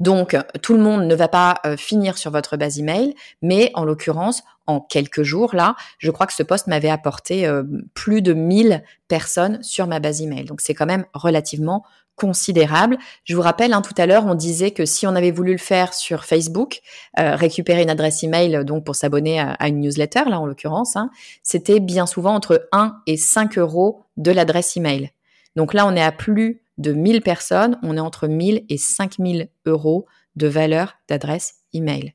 Donc, 0.00 0.36
tout 0.62 0.74
le 0.74 0.80
monde 0.80 1.06
ne 1.06 1.14
va 1.14 1.28
pas 1.28 1.60
euh, 1.66 1.76
finir 1.76 2.18
sur 2.18 2.30
votre 2.30 2.56
base 2.56 2.78
email, 2.78 3.14
mais 3.42 3.70
en 3.74 3.84
l'occurrence, 3.84 4.42
en 4.66 4.80
quelques 4.80 5.22
jours, 5.22 5.54
là, 5.54 5.76
je 5.98 6.10
crois 6.10 6.26
que 6.26 6.32
ce 6.32 6.42
poste 6.42 6.66
m'avait 6.66 6.90
apporté 6.90 7.46
euh, 7.46 7.62
plus 7.94 8.22
de 8.22 8.32
1000 8.32 8.82
personnes 9.08 9.62
sur 9.62 9.86
ma 9.86 10.00
base 10.00 10.22
email. 10.22 10.44
Donc, 10.44 10.60
c'est 10.60 10.74
quand 10.74 10.86
même 10.86 11.04
relativement 11.14 11.84
considérable. 12.16 12.96
Je 13.24 13.34
vous 13.34 13.42
rappelle, 13.42 13.72
hein, 13.72 13.82
tout 13.82 13.94
à 13.98 14.06
l'heure, 14.06 14.24
on 14.26 14.34
disait 14.34 14.70
que 14.70 14.86
si 14.86 15.06
on 15.06 15.16
avait 15.16 15.32
voulu 15.32 15.52
le 15.52 15.58
faire 15.58 15.92
sur 15.92 16.24
Facebook, 16.24 16.80
euh, 17.18 17.34
récupérer 17.34 17.82
une 17.82 17.90
adresse 17.90 18.22
email 18.22 18.64
donc 18.64 18.84
pour 18.84 18.94
s'abonner 18.94 19.40
à, 19.40 19.68
une 19.68 19.80
newsletter, 19.80 20.22
là 20.28 20.38
en 20.38 20.46
l'occurrence, 20.46 20.96
hein, 20.96 21.10
c'était 21.42 21.80
bien 21.80 22.06
souvent 22.06 22.34
entre 22.34 22.68
1 22.72 22.96
et 23.06 23.16
5 23.16 23.58
euros 23.58 24.04
de 24.16 24.30
l'adresse 24.30 24.76
email. 24.76 25.10
Donc 25.56 25.74
là, 25.74 25.86
on 25.86 25.96
est 25.96 26.02
à 26.02 26.12
plus 26.12 26.63
de 26.78 26.92
1000 26.92 27.22
personnes, 27.22 27.78
on 27.82 27.96
est 27.96 28.00
entre 28.00 28.26
1000 28.26 28.64
et 28.68 28.78
5000 28.78 29.48
euros 29.66 30.06
de 30.36 30.46
valeur 30.46 30.96
d'adresse 31.08 31.62
email. 31.72 32.14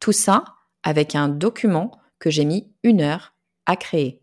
Tout 0.00 0.12
ça 0.12 0.44
avec 0.82 1.14
un 1.14 1.28
document 1.28 1.90
que 2.18 2.30
j'ai 2.30 2.44
mis 2.44 2.70
une 2.82 3.00
heure 3.00 3.34
à 3.66 3.76
créer. 3.76 4.22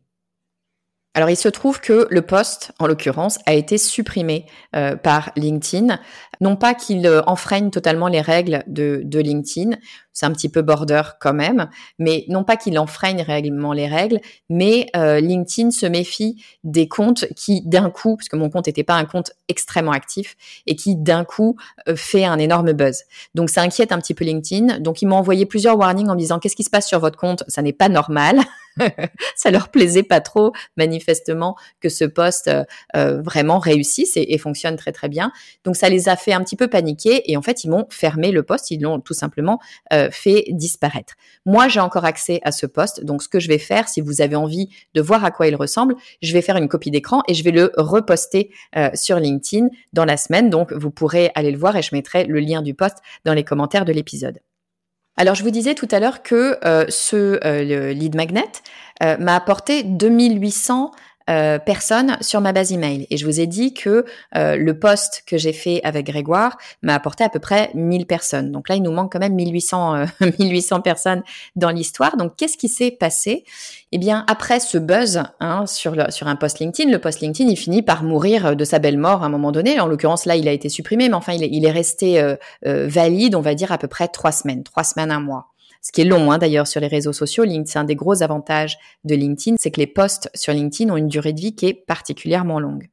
Alors 1.15 1.29
il 1.29 1.35
se 1.35 1.47
trouve 1.47 1.79
que 1.79 2.07
le 2.09 2.21
poste, 2.23 2.71
en 2.79 2.87
l'occurrence, 2.87 3.37
a 3.45 3.53
été 3.53 3.77
supprimé 3.77 4.47
euh, 4.75 4.95
par 4.95 5.31
LinkedIn. 5.35 5.99
Non 6.41 6.55
pas 6.55 6.73
qu'il 6.73 7.05
euh, 7.05 7.21
enfreigne 7.27 7.69
totalement 7.69 8.07
les 8.07 8.19
règles 8.19 8.63
de, 8.65 9.03
LinkedIn, 9.13 9.77
c'est 10.11 10.25
un 10.25 10.31
petit 10.31 10.49
peu 10.49 10.63
border 10.63 11.03
quand 11.21 11.35
même, 11.35 11.69
mais 11.99 12.25
non 12.29 12.43
pas 12.43 12.57
qu'il 12.57 12.79
enfreigne 12.79 13.21
réellement 13.21 13.73
les 13.73 13.87
règles, 13.87 14.21
mais 14.49 14.87
euh, 14.95 15.19
LinkedIn 15.19 15.69
se 15.69 15.85
méfie 15.85 16.43
des 16.63 16.87
comptes 16.87 17.25
qui 17.35 17.61
d'un 17.61 17.91
coup, 17.91 18.17
parce 18.17 18.27
que 18.27 18.35
mon 18.35 18.49
compte 18.49 18.65
n'était 18.65 18.83
pas 18.83 18.95
un 18.95 19.05
compte 19.05 19.33
extrêmement 19.49 19.91
actif, 19.91 20.35
et 20.65 20.75
qui 20.75 20.95
d'un 20.95 21.25
coup 21.25 21.57
fait 21.95 22.25
un 22.25 22.39
énorme 22.39 22.73
buzz. 22.73 23.03
Donc 23.35 23.51
ça 23.51 23.61
inquiète 23.61 23.91
un 23.91 23.99
petit 23.99 24.15
peu 24.15 24.25
LinkedIn. 24.25 24.79
Donc 24.79 25.03
ils 25.03 25.05
m'ont 25.05 25.17
envoyé 25.17 25.45
plusieurs 25.45 25.77
warnings 25.77 26.09
en 26.09 26.15
me 26.15 26.19
disant 26.19 26.39
qu'est-ce 26.39 26.55
qui 26.55 26.63
se 26.63 26.71
passe 26.71 26.87
sur 26.87 26.99
votre 26.99 27.19
compte, 27.19 27.43
ça 27.47 27.61
n'est 27.61 27.71
pas 27.71 27.89
normal. 27.89 28.39
ça 29.35 29.51
leur 29.51 29.69
plaisait 29.69 30.03
pas 30.03 30.21
trop, 30.21 30.51
manifestement, 30.77 31.55
que 31.79 31.89
ce 31.89 32.05
poste 32.05 32.47
euh, 32.47 32.63
euh, 32.95 33.21
vraiment 33.21 33.59
réussisse 33.59 34.13
et, 34.15 34.37
fonctionne 34.37 34.75
très 34.75 34.91
très 34.91 35.09
bien. 35.09 35.31
Donc 35.63 35.75
ça 35.75 35.89
les 35.89 36.09
a 36.09 36.15
fait 36.15 36.33
un 36.33 36.43
petit 36.43 36.55
peu 36.55 36.67
paniquer 36.67 37.31
et 37.31 37.37
en 37.37 37.41
fait 37.41 37.63
ils 37.63 37.69
m'ont 37.69 37.85
fermé 37.89 38.31
le 38.31 38.43
poste, 38.43 38.71
ils 38.71 38.81
l'ont 38.81 38.99
tout 38.99 39.13
simplement 39.13 39.59
euh, 39.93 40.09
fait 40.11 40.45
disparaître. 40.49 41.13
Moi 41.45 41.67
j'ai 41.67 41.79
encore 41.79 42.03
accès 42.03 42.41
à 42.43 42.51
ce 42.51 42.65
poste, 42.65 43.03
donc 43.05 43.23
ce 43.23 43.29
que 43.29 43.39
je 43.39 43.47
vais 43.47 43.57
faire, 43.57 43.87
si 43.87 44.01
vous 44.01 44.21
avez 44.21 44.35
envie 44.35 44.69
de 44.95 45.01
voir 45.01 45.23
à 45.23 45.31
quoi 45.31 45.47
il 45.47 45.55
ressemble, 45.55 45.95
je 46.21 46.33
vais 46.33 46.41
faire 46.41 46.57
une 46.57 46.67
copie 46.67 46.91
d'écran 46.91 47.21
et 47.27 47.33
je 47.33 47.43
vais 47.43 47.51
le 47.51 47.71
reposter 47.77 48.49
sur 48.93 49.19
LinkedIn 49.19 49.67
dans 49.93 50.05
la 50.05 50.17
semaine. 50.17 50.49
Donc 50.49 50.73
vous 50.73 50.91
pourrez 50.91 51.31
aller 51.35 51.51
le 51.51 51.57
voir 51.57 51.75
et 51.77 51.81
je 51.81 51.95
mettrai 51.95 52.25
le 52.25 52.39
lien 52.39 52.61
du 52.61 52.73
poste 52.73 52.97
dans 53.23 53.33
les 53.33 53.43
commentaires 53.43 53.85
de 53.85 53.93
l'épisode. 53.93 54.39
Alors, 55.15 55.35
je 55.35 55.43
vous 55.43 55.51
disais 55.51 55.75
tout 55.75 55.87
à 55.91 55.99
l'heure 55.99 56.23
que 56.23 56.57
euh, 56.65 56.85
ce 56.89 57.39
euh, 57.45 57.93
lead 57.93 58.15
magnet 58.15 58.51
euh, 59.03 59.15
m'a 59.17 59.35
apporté 59.35 59.83
2800 59.83 60.91
euh, 61.29 61.59
personnes 61.59 62.17
sur 62.21 62.41
ma 62.41 62.53
base 62.53 62.71
email. 62.71 63.07
Et 63.09 63.17
je 63.17 63.25
vous 63.25 63.39
ai 63.39 63.47
dit 63.47 63.73
que 63.73 64.05
euh, 64.35 64.55
le 64.55 64.77
post 64.77 65.23
que 65.25 65.37
j'ai 65.37 65.53
fait 65.53 65.81
avec 65.83 66.05
Grégoire 66.05 66.57
m'a 66.81 66.95
apporté 66.95 67.23
à 67.23 67.29
peu 67.29 67.39
près 67.39 67.71
1000 67.73 68.05
personnes. 68.05 68.51
Donc 68.51 68.69
là, 68.69 68.75
il 68.75 68.83
nous 68.83 68.91
manque 68.91 69.11
quand 69.13 69.19
même 69.19 69.35
1800, 69.35 70.05
1800 70.39 70.81
personnes 70.81 71.23
dans 71.55 71.69
l'histoire. 71.69 72.17
Donc 72.17 72.35
qu'est-ce 72.35 72.57
qui 72.57 72.69
s'est 72.69 72.91
passé? 72.91 73.45
Eh 73.91 73.97
bien, 73.97 74.25
après 74.27 74.59
ce 74.59 74.77
buzz 74.77 75.23
hein, 75.39 75.65
sur, 75.65 75.95
sur 76.11 76.27
un 76.27 76.35
post 76.35 76.59
LinkedIn, 76.59 76.91
le 76.91 76.99
post 76.99 77.21
LinkedIn, 77.21 77.49
il 77.49 77.57
finit 77.57 77.83
par 77.83 78.03
mourir 78.03 78.55
de 78.55 78.65
sa 78.65 78.79
belle 78.79 78.97
mort 78.97 79.23
à 79.23 79.27
un 79.27 79.29
moment 79.29 79.51
donné. 79.51 79.79
En 79.79 79.87
l'occurrence, 79.87 80.25
là, 80.25 80.35
il 80.35 80.47
a 80.47 80.51
été 80.51 80.69
supprimé, 80.69 81.09
mais 81.09 81.15
enfin, 81.15 81.33
il 81.33 81.43
est, 81.43 81.49
il 81.51 81.65
est 81.65 81.71
resté 81.71 82.19
euh, 82.19 82.35
valide, 82.87 83.35
on 83.35 83.41
va 83.41 83.55
dire, 83.55 83.71
à 83.71 83.77
peu 83.77 83.87
près 83.87 84.07
trois 84.07 84.31
semaines, 84.31 84.63
trois 84.63 84.83
semaines, 84.83 85.11
un 85.11 85.19
mois 85.19 85.52
ce 85.83 85.91
qui 85.91 86.01
est 86.01 86.05
long 86.05 86.31
hein, 86.31 86.39
d'ailleurs 86.39 86.65
sur 86.65 86.81
les 86.81 86.87
réseaux 86.87 87.13
sociaux. 87.13 87.45
C'est 87.65 87.77
un 87.77 87.83
des 87.83 87.95
gros 87.95 88.23
avantages 88.23 88.79
de 89.03 89.13
LinkedIn, 89.13 89.57
c'est 89.59 89.69
que 89.69 89.79
les 89.79 89.87
posts 89.87 90.29
sur 90.33 90.53
LinkedIn 90.53 90.91
ont 90.91 90.97
une 90.97 91.09
durée 91.09 91.33
de 91.33 91.41
vie 91.41 91.53
qui 91.53 91.67
est 91.67 91.73
particulièrement 91.73 92.59
longue. 92.59 92.89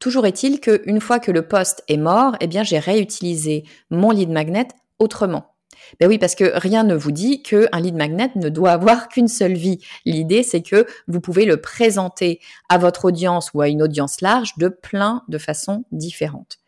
Toujours 0.00 0.26
est-il 0.26 0.60
qu'une 0.60 1.00
fois 1.00 1.20
que 1.20 1.30
le 1.30 1.46
post 1.46 1.84
est 1.86 1.96
mort, 1.96 2.36
eh 2.40 2.48
bien 2.48 2.64
j'ai 2.64 2.80
réutilisé 2.80 3.62
mon 3.88 4.10
lead 4.10 4.30
magnet 4.30 4.66
autrement. 4.98 5.54
Ben 6.00 6.08
oui, 6.08 6.18
parce 6.18 6.34
que 6.34 6.50
rien 6.54 6.82
ne 6.84 6.94
vous 6.94 7.12
dit 7.12 7.42
qu'un 7.42 7.80
lead 7.80 7.94
magnet 7.94 8.30
ne 8.34 8.48
doit 8.48 8.72
avoir 8.72 9.08
qu'une 9.08 9.28
seule 9.28 9.54
vie. 9.54 9.78
L'idée, 10.04 10.42
c'est 10.42 10.62
que 10.62 10.86
vous 11.06 11.20
pouvez 11.20 11.44
le 11.44 11.60
présenter 11.60 12.40
à 12.68 12.78
votre 12.78 13.04
audience 13.06 13.50
ou 13.54 13.60
à 13.60 13.68
une 13.68 13.82
audience 13.82 14.20
large 14.20 14.56
de 14.58 14.68
plein 14.68 15.22
de 15.28 15.38
façons 15.38 15.84
différentes. 15.92 16.58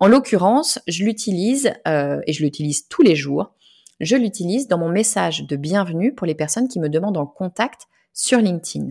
En 0.00 0.06
l'occurrence, 0.06 0.78
je 0.86 1.04
l'utilise 1.04 1.72
euh, 1.86 2.20
et 2.26 2.32
je 2.32 2.42
l'utilise 2.42 2.88
tous 2.88 3.02
les 3.02 3.16
jours 3.16 3.52
je 4.00 4.16
l'utilise 4.16 4.68
dans 4.68 4.78
mon 4.78 4.88
message 4.88 5.46
de 5.46 5.56
bienvenue 5.56 6.14
pour 6.14 6.26
les 6.26 6.34
personnes 6.34 6.68
qui 6.68 6.80
me 6.80 6.88
demandent 6.88 7.16
en 7.16 7.26
contact 7.26 7.82
sur 8.12 8.38
LinkedIn. 8.38 8.90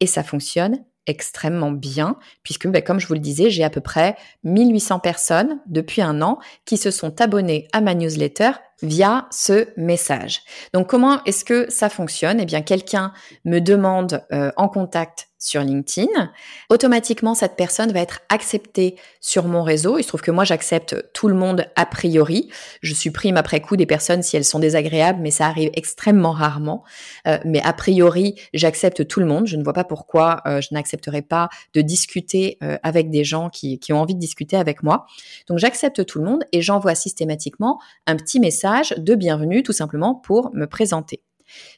Et 0.00 0.06
ça 0.06 0.22
fonctionne 0.22 0.84
extrêmement 1.06 1.70
bien, 1.70 2.18
puisque 2.42 2.66
ben, 2.66 2.82
comme 2.82 2.98
je 2.98 3.06
vous 3.06 3.14
le 3.14 3.20
disais, 3.20 3.50
j'ai 3.50 3.64
à 3.64 3.70
peu 3.70 3.80
près 3.80 4.16
1800 4.44 5.00
personnes 5.00 5.60
depuis 5.66 6.02
un 6.02 6.22
an 6.22 6.38
qui 6.64 6.76
se 6.76 6.90
sont 6.90 7.20
abonnées 7.20 7.68
à 7.72 7.80
ma 7.80 7.94
newsletter 7.94 8.52
via 8.84 9.26
ce 9.30 9.66
message. 9.76 10.42
Donc 10.72 10.88
comment 10.88 11.22
est-ce 11.24 11.44
que 11.44 11.70
ça 11.70 11.88
fonctionne? 11.88 12.38
Eh 12.40 12.44
bien, 12.44 12.62
quelqu'un 12.62 13.12
me 13.44 13.58
demande 13.58 14.24
euh, 14.32 14.52
en 14.56 14.68
contact 14.68 15.28
sur 15.44 15.60
LinkedIn. 15.60 16.32
Automatiquement, 16.70 17.34
cette 17.34 17.54
personne 17.54 17.92
va 17.92 18.00
être 18.00 18.20
acceptée 18.30 18.96
sur 19.20 19.44
mon 19.44 19.62
réseau. 19.62 19.98
Il 19.98 20.02
se 20.02 20.08
trouve 20.08 20.22
que 20.22 20.30
moi, 20.30 20.44
j'accepte 20.44 21.12
tout 21.12 21.28
le 21.28 21.34
monde 21.34 21.66
a 21.76 21.84
priori. 21.84 22.48
Je 22.80 22.94
supprime 22.94 23.36
après 23.36 23.60
coup 23.60 23.76
des 23.76 23.84
personnes 23.84 24.22
si 24.22 24.38
elles 24.38 24.44
sont 24.46 24.58
désagréables, 24.58 25.20
mais 25.20 25.30
ça 25.30 25.46
arrive 25.46 25.68
extrêmement 25.74 26.32
rarement. 26.32 26.82
Euh, 27.26 27.38
mais 27.44 27.60
a 27.62 27.74
priori, 27.74 28.40
j'accepte 28.54 29.06
tout 29.06 29.20
le 29.20 29.26
monde. 29.26 29.46
Je 29.46 29.56
ne 29.56 29.62
vois 29.62 29.74
pas 29.74 29.84
pourquoi 29.84 30.40
euh, 30.46 30.62
je 30.62 30.68
n'accepterai 30.72 31.20
pas 31.20 31.50
de 31.74 31.82
discuter 31.82 32.58
avec 32.82 33.10
des 33.10 33.24
gens 33.24 33.50
qui 33.50 33.78
ont 33.90 34.00
envie 34.00 34.14
de 34.14 34.20
discuter 34.20 34.56
avec 34.56 34.82
moi. 34.82 35.04
Donc, 35.48 35.58
j'accepte 35.58 36.06
tout 36.06 36.18
le 36.18 36.24
monde 36.24 36.44
et 36.52 36.62
j'envoie 36.62 36.94
systématiquement 36.94 37.78
un 38.06 38.16
petit 38.16 38.40
message 38.40 38.54
de 38.96 39.14
bienvenue, 39.14 39.62
tout 39.62 39.72
simplement 39.72 40.14
pour 40.14 40.50
me 40.54 40.66
présenter. 40.66 41.22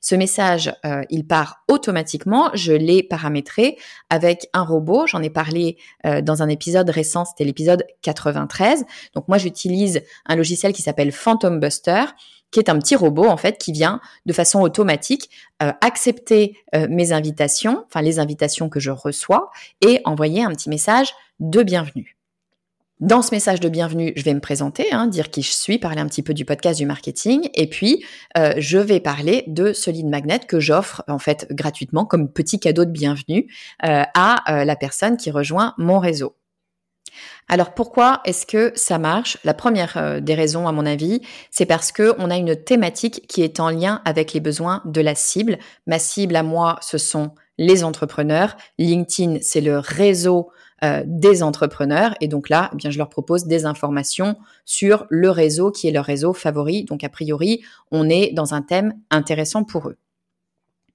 Ce 0.00 0.14
message, 0.14 0.72
euh, 0.84 1.02
il 1.10 1.26
part 1.26 1.64
automatiquement. 1.68 2.50
Je 2.54 2.72
l'ai 2.72 3.02
paramétré 3.02 3.76
avec 4.10 4.48
un 4.52 4.62
robot. 4.62 5.06
J'en 5.06 5.22
ai 5.22 5.30
parlé 5.30 5.76
euh, 6.06 6.20
dans 6.22 6.42
un 6.42 6.48
épisode 6.48 6.88
récent, 6.88 7.24
c'était 7.24 7.44
l'épisode 7.44 7.84
93. 8.02 8.84
Donc 9.14 9.28
moi, 9.28 9.38
j'utilise 9.38 10.02
un 10.26 10.36
logiciel 10.36 10.72
qui 10.72 10.82
s'appelle 10.82 11.12
Phantom 11.12 11.60
Buster 11.60 12.04
qui 12.52 12.60
est 12.60 12.70
un 12.70 12.78
petit 12.78 12.94
robot 12.94 13.26
en 13.26 13.36
fait 13.36 13.58
qui 13.58 13.72
vient 13.72 14.00
de 14.24 14.32
façon 14.32 14.60
automatique 14.60 15.30
euh, 15.62 15.72
accepter 15.80 16.56
mes 16.88 17.12
invitations, 17.12 17.84
enfin 17.86 18.02
les 18.02 18.20
invitations 18.20 18.68
que 18.68 18.78
je 18.78 18.92
reçois 18.92 19.50
et 19.80 20.00
envoyer 20.04 20.44
un 20.44 20.50
petit 20.52 20.70
message 20.70 21.12
de 21.40 21.64
bienvenue. 21.64 22.15
Dans 23.00 23.20
ce 23.20 23.34
message 23.34 23.60
de 23.60 23.68
bienvenue, 23.68 24.14
je 24.16 24.22
vais 24.22 24.32
me 24.32 24.40
présenter, 24.40 24.90
hein, 24.90 25.06
dire 25.06 25.28
qui 25.28 25.42
je 25.42 25.50
suis, 25.50 25.78
parler 25.78 26.00
un 26.00 26.06
petit 26.06 26.22
peu 26.22 26.32
du 26.32 26.46
podcast 26.46 26.78
du 26.78 26.86
marketing, 26.86 27.50
et 27.52 27.68
puis 27.68 28.02
euh, 28.38 28.54
je 28.56 28.78
vais 28.78 29.00
parler 29.00 29.44
de 29.48 29.74
ce 29.74 29.90
lead 29.90 30.06
magnet 30.06 30.38
que 30.38 30.60
j'offre 30.60 31.04
en 31.06 31.18
fait 31.18 31.46
gratuitement 31.50 32.06
comme 32.06 32.32
petit 32.32 32.58
cadeau 32.58 32.86
de 32.86 32.90
bienvenue 32.90 33.52
euh, 33.84 34.02
à 34.14 34.50
euh, 34.50 34.64
la 34.64 34.76
personne 34.76 35.18
qui 35.18 35.30
rejoint 35.30 35.74
mon 35.76 35.98
réseau. 35.98 36.36
Alors 37.48 37.74
pourquoi 37.74 38.22
est-ce 38.24 38.46
que 38.46 38.72
ça 38.74 38.98
marche? 38.98 39.36
La 39.44 39.52
première 39.52 40.22
des 40.22 40.34
raisons, 40.34 40.66
à 40.66 40.72
mon 40.72 40.86
avis, 40.86 41.20
c'est 41.50 41.66
parce 41.66 41.92
que 41.92 42.14
on 42.18 42.30
a 42.30 42.36
une 42.36 42.56
thématique 42.56 43.26
qui 43.28 43.42
est 43.42 43.60
en 43.60 43.68
lien 43.68 44.00
avec 44.06 44.32
les 44.32 44.40
besoins 44.40 44.80
de 44.86 45.02
la 45.02 45.14
cible. 45.14 45.58
Ma 45.86 45.98
cible 45.98 46.34
à 46.34 46.42
moi, 46.42 46.78
ce 46.80 46.96
sont 46.96 47.32
les 47.58 47.84
entrepreneurs. 47.84 48.56
LinkedIn, 48.78 49.38
c'est 49.42 49.60
le 49.60 49.78
réseau 49.78 50.50
euh, 50.84 51.02
des 51.06 51.42
entrepreneurs. 51.42 52.14
Et 52.20 52.28
donc 52.28 52.48
là, 52.48 52.70
eh 52.72 52.76
bien, 52.76 52.90
je 52.90 52.98
leur 52.98 53.08
propose 53.08 53.46
des 53.46 53.64
informations 53.64 54.36
sur 54.64 55.06
le 55.08 55.30
réseau 55.30 55.70
qui 55.70 55.88
est 55.88 55.90
leur 55.90 56.04
réseau 56.04 56.32
favori. 56.32 56.84
Donc 56.84 57.02
a 57.04 57.08
priori, 57.08 57.62
on 57.90 58.08
est 58.08 58.32
dans 58.32 58.54
un 58.54 58.62
thème 58.62 58.94
intéressant 59.10 59.64
pour 59.64 59.88
eux. 59.88 59.96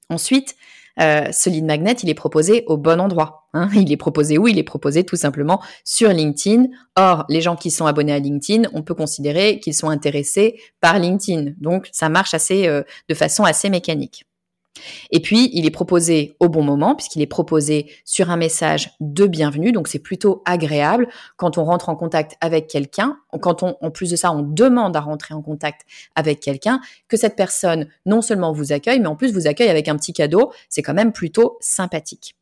Ensuite, 0.09 0.55
euh, 0.99 1.31
ce 1.31 1.49
lead 1.49 1.65
magnet, 1.65 1.93
il 2.03 2.09
est 2.09 2.13
proposé 2.13 2.63
au 2.67 2.77
bon 2.77 2.99
endroit. 2.99 3.47
Hein. 3.53 3.69
Il 3.73 3.91
est 3.91 3.97
proposé 3.97 4.37
où? 4.37 4.47
Il 4.47 4.59
est 4.59 4.63
proposé 4.63 5.03
tout 5.03 5.15
simplement 5.15 5.61
sur 5.83 6.09
LinkedIn. 6.09 6.67
Or, 6.95 7.25
les 7.29 7.41
gens 7.41 7.55
qui 7.55 7.71
sont 7.71 7.85
abonnés 7.85 8.13
à 8.13 8.19
LinkedIn, 8.19 8.69
on 8.73 8.83
peut 8.83 8.93
considérer 8.93 9.59
qu'ils 9.59 9.73
sont 9.73 9.89
intéressés 9.89 10.59
par 10.79 10.99
LinkedIn. 10.99 11.53
Donc, 11.57 11.89
ça 11.91 12.09
marche 12.09 12.33
assez 12.33 12.67
euh, 12.67 12.83
de 13.09 13.13
façon 13.15 13.43
assez 13.43 13.69
mécanique. 13.69 14.25
Et 15.11 15.19
puis, 15.19 15.49
il 15.53 15.65
est 15.65 15.71
proposé 15.71 16.35
au 16.39 16.49
bon 16.49 16.63
moment, 16.63 16.95
puisqu'il 16.95 17.21
est 17.21 17.27
proposé 17.27 17.91
sur 18.05 18.29
un 18.29 18.37
message 18.37 18.91
de 18.99 19.27
bienvenue. 19.27 19.71
Donc, 19.71 19.87
c'est 19.87 19.99
plutôt 19.99 20.41
agréable 20.45 21.07
quand 21.37 21.57
on 21.57 21.65
rentre 21.65 21.89
en 21.89 21.95
contact 21.95 22.35
avec 22.41 22.67
quelqu'un, 22.67 23.17
quand 23.41 23.63
on, 23.63 23.75
en 23.81 23.91
plus 23.91 24.09
de 24.11 24.15
ça, 24.15 24.31
on 24.31 24.41
demande 24.41 24.95
à 24.95 25.01
rentrer 25.01 25.33
en 25.33 25.41
contact 25.41 25.81
avec 26.15 26.39
quelqu'un, 26.39 26.79
que 27.07 27.17
cette 27.17 27.35
personne 27.35 27.87
non 28.05 28.21
seulement 28.21 28.53
vous 28.53 28.71
accueille, 28.71 28.99
mais 28.99 29.07
en 29.07 29.15
plus 29.15 29.33
vous 29.33 29.47
accueille 29.47 29.69
avec 29.69 29.87
un 29.87 29.95
petit 29.95 30.13
cadeau. 30.13 30.51
C'est 30.69 30.81
quand 30.81 30.93
même 30.93 31.11
plutôt 31.11 31.57
sympathique. 31.59 32.35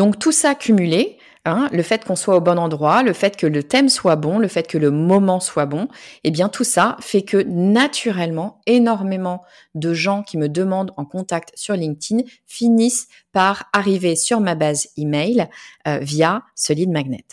Donc, 0.00 0.18
tout 0.18 0.32
ça 0.32 0.54
cumulé, 0.54 1.18
Hein, 1.46 1.70
le 1.72 1.82
fait 1.82 2.04
qu'on 2.04 2.16
soit 2.16 2.36
au 2.36 2.40
bon 2.42 2.58
endroit, 2.58 3.02
le 3.02 3.14
fait 3.14 3.34
que 3.34 3.46
le 3.46 3.62
thème 3.62 3.88
soit 3.88 4.16
bon, 4.16 4.38
le 4.38 4.46
fait 4.46 4.66
que 4.66 4.76
le 4.76 4.90
moment 4.90 5.40
soit 5.40 5.64
bon, 5.64 5.88
eh 6.22 6.30
bien 6.30 6.50
tout 6.50 6.64
ça 6.64 6.98
fait 7.00 7.22
que 7.22 7.38
naturellement, 7.38 8.60
énormément 8.66 9.42
de 9.74 9.94
gens 9.94 10.22
qui 10.22 10.36
me 10.36 10.50
demandent 10.50 10.92
en 10.98 11.06
contact 11.06 11.52
sur 11.54 11.74
LinkedIn 11.74 12.24
finissent 12.46 13.08
par 13.32 13.70
arriver 13.72 14.16
sur 14.16 14.40
ma 14.40 14.54
base 14.54 14.88
email 14.98 15.48
euh, 15.88 15.98
via 16.02 16.42
ce 16.54 16.74
lead 16.74 16.90
magnet. 16.90 17.24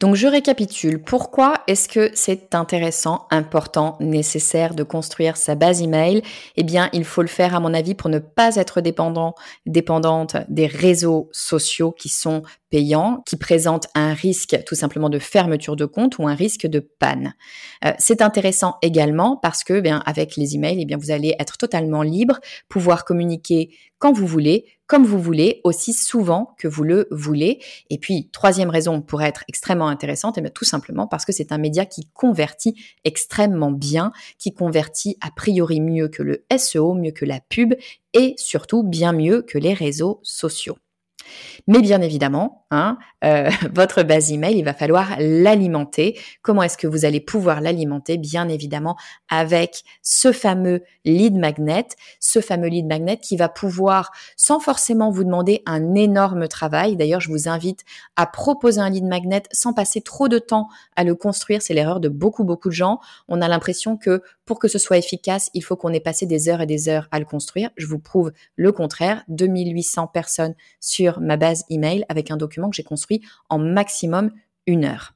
Donc 0.00 0.14
je 0.14 0.28
récapitule. 0.28 1.02
Pourquoi 1.02 1.54
est-ce 1.66 1.88
que 1.88 2.10
c'est 2.14 2.54
intéressant, 2.54 3.26
important, 3.32 3.96
nécessaire 3.98 4.76
de 4.76 4.84
construire 4.84 5.36
sa 5.36 5.56
base 5.56 5.82
email? 5.82 6.22
Eh 6.56 6.62
bien, 6.62 6.88
il 6.92 7.04
faut 7.04 7.22
le 7.22 7.28
faire 7.28 7.56
à 7.56 7.60
mon 7.60 7.74
avis 7.74 7.96
pour 7.96 8.08
ne 8.08 8.20
pas 8.20 8.54
être 8.54 8.80
dépendant, 8.80 9.34
dépendante 9.66 10.36
des 10.48 10.66
réseaux 10.66 11.28
sociaux 11.32 11.90
qui 11.90 12.08
sont 12.08 12.42
payants, 12.70 13.24
qui 13.26 13.36
présentent 13.36 13.88
un 13.96 14.14
risque 14.14 14.62
tout 14.66 14.76
simplement 14.76 15.10
de 15.10 15.18
fermeture 15.18 15.74
de 15.74 15.84
compte 15.84 16.18
ou 16.18 16.28
un 16.28 16.34
risque 16.34 16.68
de 16.68 16.78
panne. 16.78 17.34
Euh, 17.84 17.92
c'est 17.98 18.22
intéressant 18.22 18.76
également 18.82 19.36
parce 19.36 19.64
que, 19.64 19.80
bien, 19.80 20.04
avec 20.06 20.36
les 20.36 20.54
emails, 20.54 20.80
eh 20.80 20.84
bien, 20.84 20.96
vous 20.96 21.10
allez 21.10 21.34
être 21.40 21.58
totalement 21.58 22.02
libre, 22.02 22.38
pouvoir 22.68 23.04
communiquer 23.04 23.70
quand 23.98 24.12
vous 24.12 24.26
voulez, 24.26 24.64
comme 24.88 25.04
vous 25.04 25.20
voulez, 25.20 25.60
aussi 25.62 25.92
souvent 25.92 26.56
que 26.58 26.66
vous 26.66 26.82
le 26.82 27.06
voulez. 27.12 27.60
Et 27.90 27.98
puis, 27.98 28.30
troisième 28.32 28.70
raison 28.70 29.00
pour 29.00 29.22
être 29.22 29.44
extrêmement 29.46 29.88
intéressante, 29.88 30.38
eh 30.38 30.40
bien, 30.40 30.50
tout 30.50 30.64
simplement 30.64 31.06
parce 31.06 31.24
que 31.24 31.32
c'est 31.32 31.52
un 31.52 31.58
média 31.58 31.86
qui 31.86 32.08
convertit 32.14 32.74
extrêmement 33.04 33.70
bien, 33.70 34.12
qui 34.38 34.52
convertit 34.52 35.16
a 35.20 35.30
priori 35.30 35.80
mieux 35.80 36.08
que 36.08 36.22
le 36.22 36.44
SEO, 36.56 36.94
mieux 36.94 37.12
que 37.12 37.26
la 37.26 37.40
pub 37.40 37.74
et 38.14 38.34
surtout 38.38 38.82
bien 38.82 39.12
mieux 39.12 39.42
que 39.42 39.58
les 39.58 39.74
réseaux 39.74 40.20
sociaux. 40.22 40.78
Mais 41.66 41.80
bien 41.80 42.00
évidemment, 42.00 42.66
hein, 42.70 42.98
euh, 43.24 43.50
votre 43.74 44.02
base 44.02 44.32
email, 44.32 44.58
il 44.58 44.64
va 44.64 44.74
falloir 44.74 45.16
l'alimenter. 45.18 46.18
Comment 46.42 46.62
est-ce 46.62 46.78
que 46.78 46.86
vous 46.86 47.04
allez 47.04 47.20
pouvoir 47.20 47.60
l'alimenter? 47.60 48.18
Bien 48.18 48.48
évidemment 48.48 48.96
avec 49.28 49.82
ce 50.02 50.32
fameux 50.32 50.82
lead 51.04 51.36
magnet, 51.36 51.86
ce 52.20 52.40
fameux 52.40 52.68
lead 52.68 52.86
magnet 52.86 53.18
qui 53.18 53.36
va 53.36 53.48
pouvoir, 53.48 54.10
sans 54.36 54.60
forcément 54.60 55.10
vous 55.10 55.24
demander 55.24 55.62
un 55.66 55.94
énorme 55.94 56.48
travail, 56.48 56.96
d'ailleurs 56.96 57.20
je 57.20 57.30
vous 57.30 57.48
invite 57.48 57.84
à 58.16 58.26
proposer 58.26 58.80
un 58.80 58.90
lead 58.90 59.04
magnet 59.04 59.42
sans 59.52 59.72
passer 59.72 60.00
trop 60.00 60.28
de 60.28 60.38
temps 60.38 60.68
à 60.96 61.04
le 61.04 61.14
construire, 61.14 61.62
c'est 61.62 61.74
l'erreur 61.74 62.00
de 62.00 62.08
beaucoup 62.08 62.44
beaucoup 62.44 62.68
de 62.68 62.74
gens. 62.74 63.00
On 63.28 63.40
a 63.40 63.48
l'impression 63.48 63.96
que 63.96 64.22
pour 64.48 64.58
que 64.58 64.66
ce 64.66 64.78
soit 64.78 64.96
efficace, 64.96 65.50
il 65.52 65.62
faut 65.62 65.76
qu'on 65.76 65.92
ait 65.92 66.00
passé 66.00 66.24
des 66.24 66.48
heures 66.48 66.62
et 66.62 66.66
des 66.66 66.88
heures 66.88 67.06
à 67.10 67.18
le 67.18 67.26
construire. 67.26 67.68
Je 67.76 67.86
vous 67.86 67.98
prouve 67.98 68.32
le 68.56 68.72
contraire. 68.72 69.22
2800 69.28 70.06
personnes 70.06 70.54
sur 70.80 71.20
ma 71.20 71.36
base 71.36 71.66
email 71.68 72.06
avec 72.08 72.30
un 72.30 72.38
document 72.38 72.70
que 72.70 72.76
j'ai 72.76 72.82
construit 72.82 73.20
en 73.50 73.58
maximum 73.58 74.30
une 74.66 74.86
heure. 74.86 75.14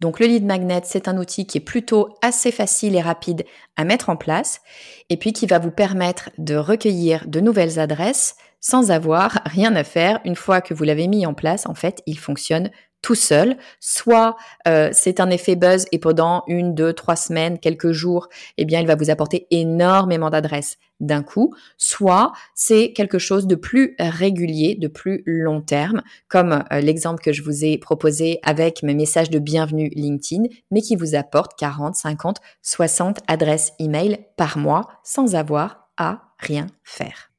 Donc 0.00 0.20
le 0.20 0.26
lead 0.26 0.46
magnet, 0.46 0.80
c'est 0.84 1.06
un 1.06 1.18
outil 1.18 1.46
qui 1.46 1.58
est 1.58 1.60
plutôt 1.60 2.16
assez 2.22 2.50
facile 2.50 2.96
et 2.96 3.02
rapide 3.02 3.44
à 3.76 3.84
mettre 3.84 4.08
en 4.08 4.16
place 4.16 4.62
et 5.10 5.18
puis 5.18 5.34
qui 5.34 5.44
va 5.44 5.58
vous 5.58 5.70
permettre 5.70 6.30
de 6.38 6.56
recueillir 6.56 7.28
de 7.28 7.40
nouvelles 7.40 7.78
adresses 7.78 8.36
sans 8.60 8.90
avoir 8.90 9.42
rien 9.44 9.76
à 9.76 9.84
faire. 9.84 10.18
Une 10.24 10.36
fois 10.36 10.62
que 10.62 10.72
vous 10.72 10.84
l'avez 10.84 11.08
mis 11.08 11.26
en 11.26 11.34
place, 11.34 11.66
en 11.66 11.74
fait, 11.74 12.02
il 12.06 12.18
fonctionne 12.18 12.70
tout 13.02 13.14
seul, 13.14 13.56
soit 13.80 14.36
euh, 14.68 14.90
c'est 14.92 15.20
un 15.20 15.30
effet 15.30 15.56
buzz 15.56 15.86
et 15.92 15.98
pendant 15.98 16.44
une, 16.46 16.74
deux, 16.74 16.92
trois 16.92 17.16
semaines, 17.16 17.58
quelques 17.58 17.92
jours, 17.92 18.28
eh 18.58 18.64
bien, 18.64 18.80
il 18.80 18.86
va 18.86 18.94
vous 18.94 19.10
apporter 19.10 19.46
énormément 19.50 20.30
d'adresses 20.30 20.76
d'un 21.00 21.22
coup, 21.22 21.54
soit 21.78 22.32
c'est 22.54 22.92
quelque 22.92 23.18
chose 23.18 23.46
de 23.46 23.54
plus 23.54 23.94
régulier, 23.98 24.74
de 24.74 24.86
plus 24.86 25.22
long 25.24 25.62
terme, 25.62 26.02
comme 26.28 26.62
euh, 26.72 26.80
l'exemple 26.80 27.22
que 27.22 27.32
je 27.32 27.42
vous 27.42 27.64
ai 27.64 27.78
proposé 27.78 28.38
avec 28.42 28.82
mes 28.82 28.94
messages 28.94 29.30
de 29.30 29.38
bienvenue 29.38 29.90
LinkedIn, 29.94 30.44
mais 30.70 30.82
qui 30.82 30.96
vous 30.96 31.14
apporte 31.14 31.58
40, 31.58 31.94
50, 31.94 32.36
60 32.62 33.20
adresses 33.28 33.72
email 33.78 34.26
par 34.36 34.58
mois 34.58 34.88
sans 35.02 35.34
avoir 35.34 35.88
à 35.96 36.34
rien 36.38 36.66
faire. 36.84 37.29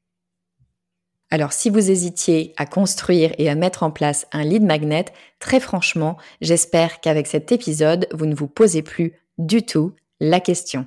Alors 1.32 1.54
si 1.54 1.70
vous 1.70 1.90
hésitiez 1.90 2.52
à 2.58 2.66
construire 2.66 3.32
et 3.38 3.48
à 3.48 3.54
mettre 3.54 3.84
en 3.84 3.90
place 3.90 4.26
un 4.32 4.44
lead 4.44 4.62
magnet, 4.62 5.06
très 5.38 5.60
franchement, 5.60 6.18
j'espère 6.42 7.00
qu'avec 7.00 7.26
cet 7.26 7.52
épisode, 7.52 8.06
vous 8.12 8.26
ne 8.26 8.34
vous 8.34 8.48
posez 8.48 8.82
plus 8.82 9.14
du 9.38 9.64
tout 9.64 9.94
la 10.20 10.40
question. 10.40 10.86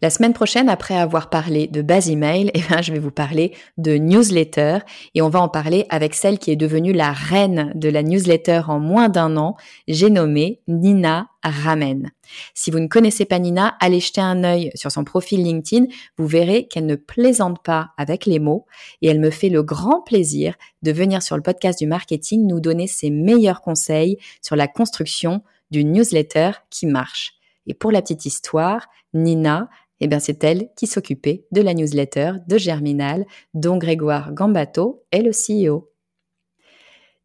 La 0.00 0.10
semaine 0.10 0.32
prochaine, 0.32 0.68
après 0.68 0.96
avoir 0.96 1.30
parlé 1.30 1.66
de 1.66 1.82
base 1.82 2.08
email, 2.10 2.50
eh 2.54 2.60
bien, 2.60 2.82
je 2.82 2.92
vais 2.92 2.98
vous 2.98 3.10
parler 3.10 3.54
de 3.76 3.96
newsletter 3.96 4.78
et 5.14 5.22
on 5.22 5.28
va 5.28 5.40
en 5.40 5.48
parler 5.48 5.86
avec 5.88 6.14
celle 6.14 6.38
qui 6.38 6.50
est 6.50 6.56
devenue 6.56 6.92
la 6.92 7.12
reine 7.12 7.72
de 7.74 7.88
la 7.88 8.02
newsletter 8.02 8.62
en 8.68 8.78
moins 8.78 9.08
d'un 9.08 9.36
an. 9.36 9.56
J'ai 9.86 10.10
nommé 10.10 10.60
Nina 10.68 11.28
Ramen. 11.42 12.10
Si 12.54 12.70
vous 12.70 12.78
ne 12.78 12.86
connaissez 12.86 13.24
pas 13.24 13.38
Nina, 13.38 13.76
allez 13.80 14.00
jeter 14.00 14.20
un 14.20 14.44
œil 14.44 14.70
sur 14.74 14.92
son 14.92 15.04
profil 15.04 15.42
LinkedIn. 15.42 15.86
Vous 16.16 16.26
verrez 16.26 16.66
qu'elle 16.66 16.86
ne 16.86 16.96
plaisante 16.96 17.62
pas 17.62 17.90
avec 17.96 18.26
les 18.26 18.38
mots 18.38 18.66
et 19.02 19.08
elle 19.08 19.20
me 19.20 19.30
fait 19.30 19.48
le 19.48 19.62
grand 19.62 20.02
plaisir 20.02 20.54
de 20.82 20.92
venir 20.92 21.22
sur 21.22 21.36
le 21.36 21.42
podcast 21.42 21.78
du 21.78 21.86
marketing 21.86 22.46
nous 22.46 22.60
donner 22.60 22.86
ses 22.86 23.10
meilleurs 23.10 23.62
conseils 23.62 24.18
sur 24.42 24.56
la 24.56 24.68
construction 24.68 25.42
d'une 25.70 25.92
newsletter 25.92 26.52
qui 26.70 26.86
marche. 26.86 27.37
Et 27.68 27.74
pour 27.74 27.92
la 27.92 28.02
petite 28.02 28.26
histoire, 28.26 28.88
Nina, 29.14 29.68
eh 30.00 30.08
bien 30.08 30.18
c'est 30.18 30.42
elle 30.42 30.70
qui 30.76 30.86
s'occupait 30.86 31.46
de 31.52 31.60
la 31.60 31.74
newsletter 31.74 32.32
de 32.46 32.58
Germinal, 32.58 33.24
dont 33.54 33.78
Grégoire 33.78 34.32
Gambato 34.32 35.04
est 35.12 35.22
le 35.22 35.30
CEO. 35.30 35.90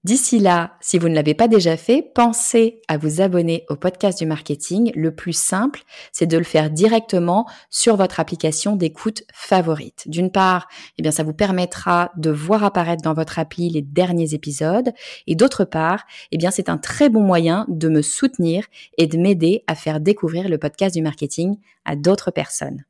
D'ici 0.03 0.39
là, 0.39 0.75
si 0.81 0.97
vous 0.97 1.07
ne 1.07 1.15
l'avez 1.15 1.33
pas 1.33 1.47
déjà 1.47 1.77
fait, 1.77 2.11
pensez 2.13 2.81
à 2.89 2.97
vous 2.97 3.21
abonner 3.21 3.63
au 3.69 3.77
podcast 3.77 4.19
du 4.19 4.25
marketing. 4.25 4.91
Le 4.95 5.15
plus 5.15 5.31
simple, 5.31 5.81
c'est 6.11 6.25
de 6.25 6.37
le 6.37 6.43
faire 6.43 6.69
directement 6.69 7.47
sur 7.69 7.95
votre 7.95 8.19
application 8.19 8.75
d'écoute 8.75 9.23
favorite. 9.33 10.03
D'une 10.07 10.29
part, 10.29 10.67
eh 10.97 11.03
bien, 11.03 11.11
ça 11.11 11.23
vous 11.23 11.33
permettra 11.33 12.11
de 12.17 12.31
voir 12.31 12.65
apparaître 12.65 13.01
dans 13.01 13.13
votre 13.13 13.39
appli 13.39 13.69
les 13.69 13.81
derniers 13.81 14.33
épisodes. 14.33 14.91
Et 15.25 15.35
d'autre 15.35 15.63
part, 15.63 16.03
eh 16.33 16.37
bien, 16.37 16.51
c'est 16.51 16.67
un 16.67 16.77
très 16.77 17.07
bon 17.07 17.21
moyen 17.21 17.65
de 17.69 17.87
me 17.87 18.01
soutenir 18.01 18.65
et 18.97 19.07
de 19.07 19.17
m'aider 19.17 19.63
à 19.67 19.75
faire 19.75 20.01
découvrir 20.01 20.49
le 20.49 20.57
podcast 20.57 20.95
du 20.95 21.01
marketing 21.01 21.55
à 21.85 21.95
d'autres 21.95 22.31
personnes. 22.31 22.83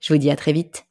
Je 0.00 0.12
vous 0.12 0.18
dis 0.18 0.30
à 0.30 0.36
très 0.36 0.52
vite. 0.52 0.86